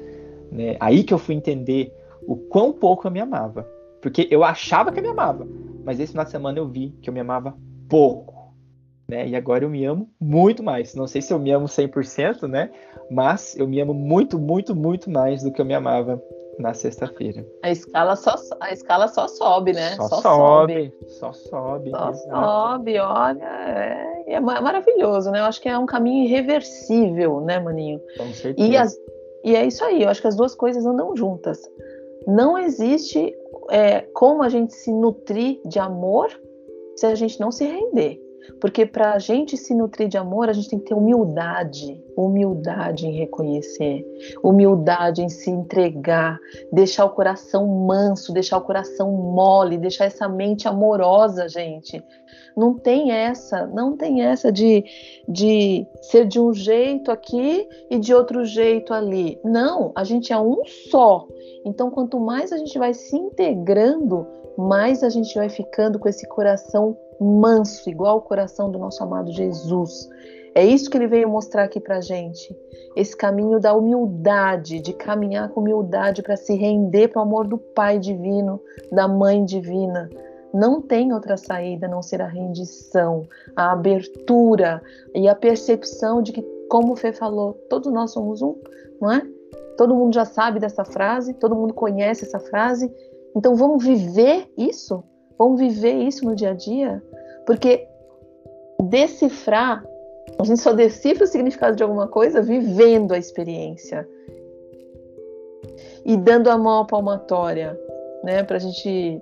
Né? 0.52 0.76
Aí 0.80 1.04
que 1.04 1.13
eu 1.13 1.17
fui 1.17 1.36
entender 1.36 1.93
o 2.28 2.36
quão 2.36 2.74
pouco 2.74 3.08
eu 3.08 3.12
me 3.12 3.19
amava. 3.19 3.67
Porque 4.02 4.28
eu 4.32 4.43
achava 4.43 4.91
que 4.91 5.00
eu 5.00 5.04
me 5.04 5.10
amava, 5.10 5.47
mas 5.84 6.00
esse 6.00 6.12
final 6.12 6.26
de 6.26 6.32
semana 6.32 6.60
eu 6.60 6.67
vi 6.67 6.91
que 7.02 7.10
eu 7.10 7.13
me 7.13 7.20
amava 7.20 7.58
pouco 7.89 8.41
né? 9.12 9.28
E 9.28 9.36
agora 9.36 9.65
eu 9.65 9.70
me 9.70 9.84
amo 9.84 10.10
muito 10.20 10.63
mais. 10.63 10.96
Não 10.96 11.06
sei 11.06 11.22
se 11.22 11.34
eu 11.34 11.38
me 11.38 11.52
amo 11.52 11.65
100%, 11.65 12.48
né? 12.48 12.72
Mas 13.12 13.58
eu 13.58 13.67
me 13.67 13.82
amo 13.82 13.94
muito, 13.94 14.39
muito, 14.39 14.74
muito 14.74 15.10
mais 15.10 15.44
do 15.44 15.52
que 15.52 15.60
eu 15.60 15.65
me 15.65 15.74
amava 15.74 16.24
na 16.58 16.74
sexta-feira. 16.74 17.46
A 17.62 17.70
escala 17.70 18.15
só 18.15 18.36
a 18.62 18.72
escala 18.72 19.10
só 19.10 19.28
sobe, 19.28 19.74
né? 19.74 19.96
Só, 19.96 20.08
só 20.08 20.22
sobe, 20.22 20.74
sobe, 20.74 21.10
Só 21.10 21.34
sobe. 21.34 21.89
Só 21.91 22.13
sobe, 22.13 23.00
olha, 23.00 23.44
é, 23.44 24.34
é, 24.36 24.39
maravilhoso, 24.39 25.30
né? 25.30 25.41
Eu 25.41 25.46
acho 25.46 25.62
que 25.62 25.67
é 25.67 25.78
um 25.78 25.86
caminho 25.86 26.24
irreversível, 26.24 27.41
né, 27.41 27.60
maninho? 27.60 28.00
Com 28.17 28.32
certeza. 28.34 28.70
E, 28.70 28.78
as, 28.78 28.96
e 29.44 29.56
é 29.58 29.65
isso 29.65 29.84
aí. 29.84 30.04
Eu 30.04 30.10
acho 30.10 30.22
que 30.22 30.28
as 30.28 30.38
duas 30.38 30.56
coisas 30.56 30.86
andam 30.86 31.13
juntas. 31.17 31.60
Não 32.26 32.58
existe 32.58 33.36
é, 33.69 34.02
como 34.13 34.43
a 34.43 34.50
gente 34.50 34.74
se 34.74 34.91
nutrir 34.91 35.60
de 35.65 35.80
amor 35.80 36.30
se 36.95 37.06
a 37.06 37.15
gente 37.15 37.39
não 37.39 37.52
se 37.52 37.65
render. 37.65 38.21
Porque 38.60 38.86
para 38.86 39.13
a 39.13 39.19
gente 39.19 39.58
se 39.58 39.73
nutrir 39.73 40.08
de 40.08 40.17
amor, 40.17 40.49
a 40.49 40.54
gente 40.54 40.69
tem 40.69 40.80
que 40.80 40.86
ter 40.86 40.93
humildade, 40.93 42.01
humildade 42.15 43.08
em 43.08 43.12
reconhecer, 43.12 44.06
humildade 44.43 45.21
em 45.21 45.30
se 45.30 45.49
entregar, 45.49 46.39
deixar 46.71 47.06
o 47.06 47.10
coração 47.12 47.67
manso, 47.67 48.34
deixar 48.34 48.58
o 48.58 48.62
coração 48.62 49.12
mole, 49.12 49.77
deixar 49.77 50.06
essa 50.06 50.27
mente 50.27 50.67
amorosa, 50.67 51.47
gente. 51.47 52.04
Não 52.56 52.73
tem 52.73 53.12
essa, 53.12 53.65
não 53.67 53.95
tem 53.95 54.23
essa 54.23 54.51
de, 54.51 54.84
de 55.27 55.88
ser 56.01 56.25
de 56.25 56.39
um 56.39 56.54
jeito 56.54 57.12
aqui 57.12 57.67
e 57.89 57.97
de 57.97 58.13
outro 58.13 58.43
jeito 58.43 58.93
ali. 58.93 59.39
Não, 59.43 59.91
a 59.95 60.04
gente 60.04 60.34
é 60.34 60.39
um 60.39 60.63
só. 60.89 61.27
Então, 61.65 61.89
quanto 61.89 62.19
mais 62.19 62.51
a 62.51 62.58
gente 62.58 62.77
vai 62.77 62.93
se 62.93 63.15
integrando, 63.15 64.27
mais 64.58 65.04
a 65.04 65.10
gente 65.10 65.34
vai 65.36 65.49
ficando 65.49 65.97
com 65.97 66.10
esse 66.10 66.27
coração 66.27 66.97
manso, 67.24 67.90
igual 67.90 68.18
o 68.18 68.22
coração 68.22 68.72
do 68.72 68.80
nosso 68.80 69.04
amado 69.04 69.32
Jesus. 69.32 70.10
É 70.54 70.66
isso 70.66 70.90
que 70.90 70.98
ele 70.98 71.08
veio 71.08 71.30
mostrar 71.30 71.64
aqui 71.64 71.80
pra 71.80 72.02
gente. 72.02 72.54
Esse 72.96 73.16
caminho 73.16 73.60
da 73.60 73.74
humildade, 73.74 74.82
de 74.82 74.92
caminhar 74.92 75.50
com 75.50 75.62
humildade 75.62 76.22
para 76.22 76.36
se 76.36 76.56
render 76.56 77.08
para 77.08 77.20
o 77.20 77.24
amor 77.24 77.48
do 77.48 77.58
Pai 77.58 77.98
divino, 78.00 78.60
da 78.92 79.08
Mãe 79.08 79.46
divina. 79.46 80.10
Não 80.54 80.82
tem 80.82 81.14
outra 81.14 81.38
saída 81.38 81.88
a 81.88 81.90
não 81.90 82.02
ser 82.02 82.22
a 82.22 82.28
rendição, 82.28 83.26
a 83.56 83.72
abertura 83.72 84.82
e 85.16 85.30
a 85.30 85.36
percepção 85.36 86.22
de 86.22 86.34
que, 86.34 86.42
como 86.70 86.92
o 86.92 86.96
Fê 86.98 87.14
falou, 87.14 87.54
todos 87.70 87.92
nós 87.94 88.12
somos 88.12 88.42
um, 88.42 88.56
não 89.00 89.12
é? 89.12 89.22
Todo 89.78 89.96
mundo 89.96 90.14
já 90.14 90.26
sabe 90.26 90.60
dessa 90.60 90.84
frase, 90.84 91.34
todo 91.34 91.56
mundo 91.56 91.74
conhece 91.74 92.26
essa 92.26 92.40
frase. 92.40 92.94
Então 93.34 93.56
vamos 93.56 93.82
viver 93.82 94.52
isso? 94.58 95.02
Vamos 95.40 95.60
viver 95.60 95.94
isso 95.94 96.26
no 96.26 96.36
dia 96.36 96.52
a 96.52 96.54
dia? 96.54 97.02
Porque 97.52 97.86
decifrar, 98.82 99.86
a 100.40 100.44
gente 100.46 100.62
só 100.62 100.72
decifra 100.72 101.26
o 101.26 101.28
significado 101.28 101.76
de 101.76 101.84
alguma 101.84 102.08
coisa 102.08 102.42
vivendo 102.42 103.12
a 103.12 103.18
experiência 103.18 104.08
e 106.06 106.16
dando 106.16 106.50
a 106.50 106.58
mão 106.58 106.80
à 106.80 106.86
palmatória, 106.86 107.78
né? 108.24 108.42
Para 108.44 108.56
a 108.56 108.60
gente 108.60 109.20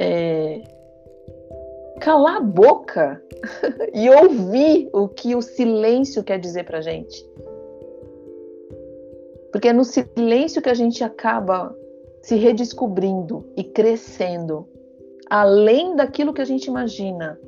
é, 0.00 0.62
calar 2.00 2.38
a 2.38 2.40
boca 2.40 3.22
e 3.94 4.10
ouvir 4.10 4.90
o 4.92 5.06
que 5.06 5.36
o 5.36 5.40
silêncio 5.40 6.24
quer 6.24 6.40
dizer 6.40 6.64
para 6.64 6.80
gente. 6.80 7.24
Porque 9.52 9.68
é 9.68 9.72
no 9.72 9.84
silêncio 9.84 10.60
que 10.60 10.68
a 10.68 10.74
gente 10.74 11.04
acaba 11.04 11.72
se 12.22 12.34
redescobrindo 12.34 13.48
e 13.56 13.62
crescendo 13.62 14.66
além 15.30 15.96
daquilo 15.96 16.32
que 16.32 16.42
a 16.42 16.46
gente 16.46 16.66
imagina. 16.66 17.38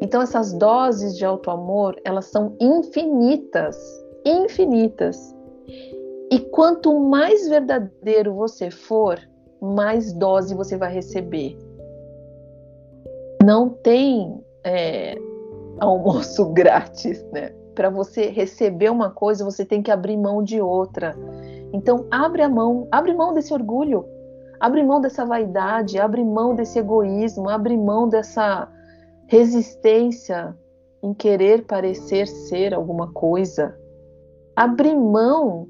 Então 0.00 0.22
essas 0.22 0.52
doses 0.52 1.16
de 1.16 1.24
auto-amor, 1.24 1.96
elas 2.04 2.26
são 2.26 2.56
infinitas, 2.60 3.76
infinitas. 4.24 5.34
E 6.30 6.40
quanto 6.40 6.98
mais 7.00 7.48
verdadeiro 7.48 8.34
você 8.34 8.70
for, 8.70 9.18
mais 9.60 10.12
dose 10.12 10.54
você 10.54 10.76
vai 10.76 10.92
receber. 10.92 11.56
Não 13.42 13.70
tem 13.70 14.40
é, 14.64 15.16
almoço 15.80 16.46
grátis, 16.52 17.24
né? 17.32 17.52
Para 17.74 17.90
você 17.90 18.26
receber 18.26 18.90
uma 18.90 19.10
coisa, 19.10 19.44
você 19.44 19.64
tem 19.64 19.82
que 19.82 19.90
abrir 19.90 20.16
mão 20.16 20.42
de 20.42 20.60
outra. 20.60 21.14
Então, 21.72 22.06
abre 22.10 22.42
a 22.42 22.48
mão, 22.48 22.88
abre 22.90 23.14
mão 23.14 23.32
desse 23.32 23.54
orgulho, 23.54 24.04
Abre 24.60 24.82
mão 24.82 25.00
dessa 25.00 25.24
vaidade, 25.24 25.98
abre 25.98 26.24
mão 26.24 26.54
desse 26.54 26.78
egoísmo, 26.78 27.48
abre 27.48 27.76
mão 27.76 28.08
dessa 28.08 28.68
resistência 29.26 30.56
em 31.02 31.14
querer 31.14 31.64
parecer 31.64 32.26
ser 32.26 32.74
alguma 32.74 33.12
coisa. 33.12 33.78
Abre 34.56 34.94
mão 34.94 35.68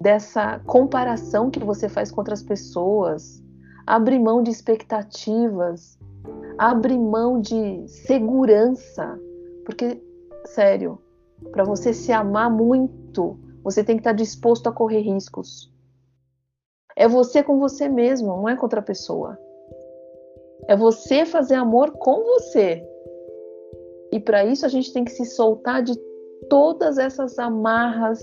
dessa 0.00 0.60
comparação 0.60 1.50
que 1.50 1.58
você 1.58 1.88
faz 1.88 2.10
com 2.10 2.20
outras 2.20 2.42
pessoas. 2.42 3.42
Abre 3.86 4.18
mão 4.18 4.42
de 4.42 4.50
expectativas. 4.50 5.98
Abre 6.58 6.96
mão 6.96 7.40
de 7.40 7.88
segurança. 7.88 9.18
Porque, 9.64 10.00
sério, 10.44 10.98
para 11.50 11.64
você 11.64 11.92
se 11.92 12.12
amar 12.12 12.50
muito, 12.50 13.38
você 13.64 13.82
tem 13.82 13.96
que 13.96 14.00
estar 14.00 14.12
disposto 14.12 14.68
a 14.68 14.72
correr 14.72 15.00
riscos. 15.00 15.71
É 16.96 17.08
você 17.08 17.42
com 17.42 17.58
você 17.58 17.88
mesmo, 17.88 18.28
não 18.28 18.48
é 18.48 18.56
com 18.56 18.64
outra 18.64 18.82
pessoa. 18.82 19.38
É 20.68 20.76
você 20.76 21.24
fazer 21.24 21.54
amor 21.54 21.92
com 21.92 22.22
você. 22.22 22.86
E 24.12 24.20
para 24.20 24.44
isso 24.44 24.66
a 24.66 24.68
gente 24.68 24.92
tem 24.92 25.04
que 25.04 25.10
se 25.10 25.24
soltar 25.24 25.82
de 25.82 25.98
todas 26.48 26.98
essas 26.98 27.38
amarras 27.38 28.22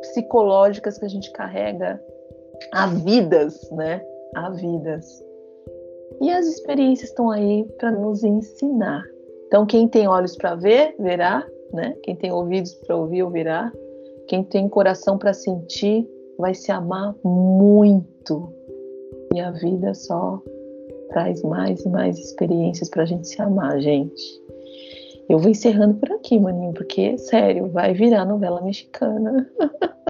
psicológicas 0.00 0.98
que 0.98 1.04
a 1.04 1.08
gente 1.08 1.32
carrega 1.32 2.02
há 2.72 2.86
vidas, 2.86 3.70
né? 3.70 4.04
Há 4.34 4.50
vidas. 4.50 5.06
E 6.20 6.30
as 6.30 6.46
experiências 6.46 7.10
estão 7.10 7.30
aí 7.30 7.64
para 7.78 7.90
nos 7.90 8.22
ensinar. 8.22 9.02
Então, 9.46 9.66
quem 9.66 9.88
tem 9.88 10.06
olhos 10.06 10.36
para 10.36 10.54
ver, 10.54 10.94
verá, 10.98 11.46
né? 11.72 11.96
Quem 12.02 12.14
tem 12.14 12.32
ouvidos 12.32 12.74
para 12.74 12.96
ouvir, 12.96 13.22
ouvirá. 13.22 13.72
Quem 14.28 14.44
tem 14.44 14.68
coração 14.68 15.18
para 15.18 15.32
sentir, 15.32 16.08
vai 16.42 16.54
se 16.54 16.72
amar 16.72 17.14
muito. 17.24 18.52
E 19.32 19.40
a 19.40 19.52
vida 19.52 19.94
só 19.94 20.42
traz 21.10 21.40
mais 21.42 21.84
e 21.84 21.88
mais 21.88 22.18
experiências 22.18 22.90
para 22.90 23.04
a 23.04 23.06
gente 23.06 23.28
se 23.28 23.40
amar, 23.40 23.80
gente. 23.80 24.42
Eu 25.28 25.38
vou 25.38 25.48
encerrando 25.48 25.94
por 25.94 26.10
aqui, 26.10 26.40
maninho, 26.40 26.74
porque, 26.74 27.16
sério, 27.16 27.68
vai 27.68 27.94
virar 27.94 28.24
novela 28.24 28.60
mexicana. 28.60 29.48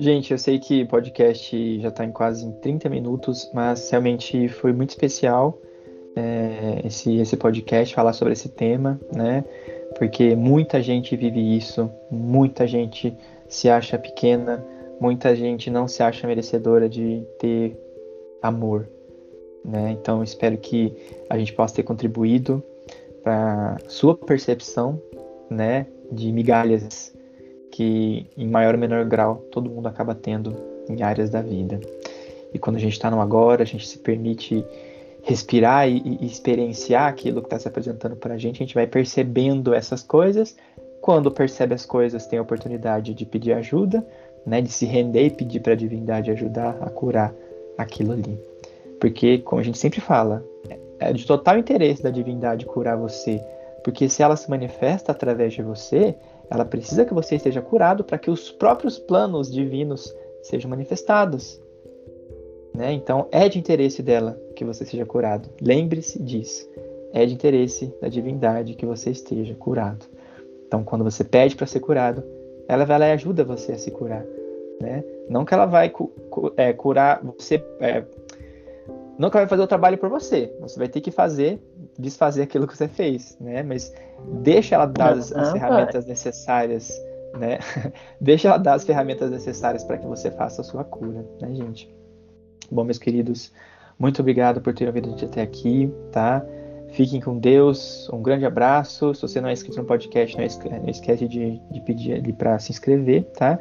Gente, 0.00 0.30
eu 0.30 0.38
sei 0.38 0.60
que 0.60 0.84
o 0.84 0.86
podcast 0.86 1.80
já 1.80 1.88
está 1.88 2.04
em 2.04 2.12
quase 2.12 2.48
30 2.60 2.88
minutos, 2.88 3.50
mas 3.52 3.90
realmente 3.90 4.46
foi 4.48 4.72
muito 4.72 4.90
especial 4.90 5.60
é, 6.14 6.86
esse, 6.86 7.16
esse 7.16 7.36
podcast, 7.36 7.96
falar 7.96 8.12
sobre 8.12 8.32
esse 8.32 8.48
tema, 8.48 9.00
né? 9.12 9.44
Porque 9.98 10.36
muita 10.36 10.80
gente 10.80 11.16
vive 11.16 11.56
isso, 11.56 11.90
muita 12.12 12.64
gente 12.64 13.12
se 13.48 13.68
acha 13.68 13.98
pequena, 13.98 14.64
muita 15.00 15.34
gente 15.34 15.70
não 15.70 15.88
se 15.88 16.02
acha 16.02 16.26
merecedora 16.26 16.88
de 16.88 17.24
ter 17.38 17.76
amor. 18.42 18.88
Né? 19.64 19.92
Então 19.92 20.22
espero 20.22 20.56
que 20.58 20.94
a 21.28 21.38
gente 21.38 21.52
possa 21.52 21.76
ter 21.76 21.82
contribuído 21.82 22.62
para 23.22 23.76
sua 23.88 24.16
percepção 24.16 25.00
né, 25.50 25.86
de 26.10 26.32
migalhas 26.32 27.14
que 27.70 28.26
em 28.36 28.48
maior 28.48 28.74
ou 28.74 28.80
menor 28.80 29.04
grau 29.04 29.44
todo 29.50 29.70
mundo 29.70 29.86
acaba 29.86 30.14
tendo 30.14 30.56
em 30.88 31.02
áreas 31.02 31.30
da 31.30 31.42
vida. 31.42 31.80
E 32.52 32.58
quando 32.58 32.76
a 32.76 32.80
gente 32.80 32.92
está 32.92 33.10
no 33.10 33.20
agora, 33.20 33.62
a 33.62 33.66
gente 33.66 33.86
se 33.86 33.98
permite 33.98 34.64
respirar 35.22 35.88
e, 35.88 36.18
e 36.20 36.26
experienciar 36.26 37.08
aquilo 37.08 37.40
que 37.40 37.46
está 37.46 37.58
se 37.58 37.68
apresentando 37.68 38.16
para 38.16 38.34
a 38.34 38.38
gente, 38.38 38.56
a 38.56 38.64
gente 38.64 38.74
vai 38.74 38.86
percebendo 38.86 39.74
essas 39.74 40.02
coisas. 40.02 40.56
Quando 41.00 41.30
percebe 41.30 41.74
as 41.74 41.86
coisas, 41.86 42.26
tem 42.26 42.38
a 42.38 42.42
oportunidade 42.42 43.14
de 43.14 43.24
pedir 43.24 43.52
ajuda, 43.52 44.06
né, 44.44 44.60
de 44.60 44.70
se 44.70 44.86
render 44.86 45.26
e 45.26 45.30
pedir 45.30 45.60
para 45.60 45.72
a 45.72 45.76
divindade 45.76 46.30
ajudar 46.30 46.76
a 46.80 46.90
curar 46.90 47.34
aquilo 47.76 48.12
ali. 48.12 48.38
Porque, 49.00 49.38
como 49.38 49.60
a 49.60 49.64
gente 49.64 49.78
sempre 49.78 50.00
fala, 50.00 50.44
é 50.98 51.12
de 51.12 51.26
total 51.26 51.58
interesse 51.58 52.02
da 52.02 52.10
divindade 52.10 52.66
curar 52.66 52.96
você, 52.96 53.40
porque 53.84 54.08
se 54.08 54.22
ela 54.22 54.36
se 54.36 54.50
manifesta 54.50 55.12
através 55.12 55.52
de 55.52 55.62
você, 55.62 56.16
ela 56.50 56.64
precisa 56.64 57.04
que 57.04 57.14
você 57.14 57.36
esteja 57.36 57.62
curado 57.62 58.02
para 58.02 58.18
que 58.18 58.30
os 58.30 58.50
próprios 58.50 58.98
planos 58.98 59.52
divinos 59.52 60.14
sejam 60.42 60.68
manifestados. 60.68 61.60
Né? 62.74 62.92
Então, 62.92 63.28
é 63.30 63.48
de 63.48 63.58
interesse 63.58 64.02
dela 64.02 64.38
que 64.56 64.64
você 64.64 64.84
seja 64.84 65.06
curado. 65.06 65.48
Lembre-se 65.60 66.22
disso. 66.22 66.68
É 67.12 67.24
de 67.24 67.34
interesse 67.34 67.92
da 68.00 68.08
divindade 68.08 68.74
que 68.74 68.84
você 68.84 69.10
esteja 69.10 69.54
curado. 69.54 70.04
Então, 70.68 70.84
quando 70.84 71.02
você 71.02 71.24
pede 71.24 71.56
para 71.56 71.66
ser 71.66 71.80
curado, 71.80 72.22
ela 72.68 72.84
vai 72.84 72.98
lá 72.98 73.08
e 73.08 73.12
ajuda 73.12 73.42
você 73.42 73.72
a 73.72 73.78
se 73.78 73.90
curar. 73.90 74.22
Né? 74.80 75.02
Não 75.28 75.44
que 75.44 75.54
ela 75.54 75.66
vai 75.66 75.88
cu 75.88 76.08
cu 76.30 76.52
é, 76.56 76.72
curar 76.72 77.20
você. 77.24 77.64
É, 77.80 78.04
não 79.18 79.30
que 79.30 79.36
ela 79.36 79.46
vai 79.46 79.48
fazer 79.48 79.62
o 79.62 79.66
trabalho 79.66 79.98
por 79.98 80.08
você. 80.08 80.54
Você 80.60 80.78
vai 80.78 80.88
ter 80.88 81.00
que 81.00 81.10
fazer, 81.10 81.60
desfazer 81.98 82.42
aquilo 82.42 82.68
que 82.68 82.76
você 82.76 82.86
fez, 82.86 83.36
né? 83.40 83.62
Mas 83.62 83.92
deixa 84.42 84.76
ela 84.76 84.86
dar 84.86 85.14
as, 85.14 85.32
as 85.32 85.50
ferramentas 85.50 86.06
necessárias, 86.06 86.92
né? 87.36 87.58
deixa 88.20 88.48
ela 88.48 88.58
dar 88.58 88.74
as 88.74 88.84
ferramentas 88.84 89.30
necessárias 89.30 89.82
para 89.82 89.98
que 89.98 90.06
você 90.06 90.30
faça 90.30 90.60
a 90.60 90.64
sua 90.64 90.84
cura, 90.84 91.26
né, 91.40 91.52
gente? 91.54 91.92
Bom, 92.70 92.84
meus 92.84 92.98
queridos, 92.98 93.52
muito 93.98 94.20
obrigado 94.20 94.60
por 94.60 94.72
terem 94.74 94.88
ouvido 94.88 95.08
a 95.08 95.10
gente 95.12 95.24
até 95.24 95.42
aqui, 95.42 95.92
tá? 96.12 96.44
Fiquem 96.98 97.20
com 97.20 97.38
Deus, 97.38 98.10
um 98.12 98.20
grande 98.20 98.44
abraço. 98.44 99.14
Se 99.14 99.22
você 99.22 99.40
não 99.40 99.48
é 99.48 99.52
inscrito 99.52 99.78
no 99.78 99.84
podcast, 99.84 100.36
não 100.36 100.88
esquece 100.88 101.28
de, 101.28 101.56
de 101.70 101.80
pedir 101.82 102.14
ali 102.14 102.32
para 102.32 102.58
se 102.58 102.72
inscrever, 102.72 103.22
tá? 103.36 103.56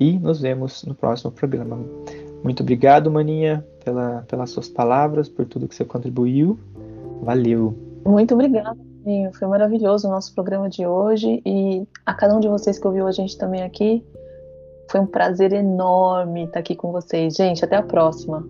E 0.00 0.18
nos 0.18 0.40
vemos 0.40 0.84
no 0.84 0.94
próximo 0.94 1.30
programa. 1.30 1.78
Muito 2.42 2.62
obrigado, 2.62 3.10
Maninha, 3.10 3.62
pela, 3.84 4.24
pelas 4.26 4.48
suas 4.48 4.70
palavras, 4.70 5.28
por 5.28 5.44
tudo 5.44 5.68
que 5.68 5.74
você 5.74 5.84
contribuiu. 5.84 6.58
Valeu. 7.20 7.76
Muito 8.06 8.32
obrigada. 8.32 8.78
Foi 9.38 9.46
maravilhoso 9.46 10.08
o 10.08 10.10
nosso 10.10 10.34
programa 10.34 10.70
de 10.70 10.86
hoje 10.86 11.42
e 11.44 11.86
a 12.06 12.14
cada 12.14 12.34
um 12.34 12.40
de 12.40 12.48
vocês 12.48 12.78
que 12.78 12.86
ouviu 12.86 13.06
a 13.06 13.12
gente 13.12 13.36
também 13.36 13.64
aqui, 13.64 14.02
foi 14.90 15.00
um 15.00 15.06
prazer 15.06 15.52
enorme 15.52 16.44
estar 16.44 16.60
aqui 16.60 16.74
com 16.74 16.90
vocês. 16.90 17.36
Gente, 17.36 17.62
até 17.62 17.76
a 17.76 17.82
próxima. 17.82 18.48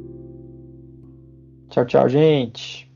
Tchau, 1.71 1.85
tchau, 1.85 2.09
gente. 2.09 2.88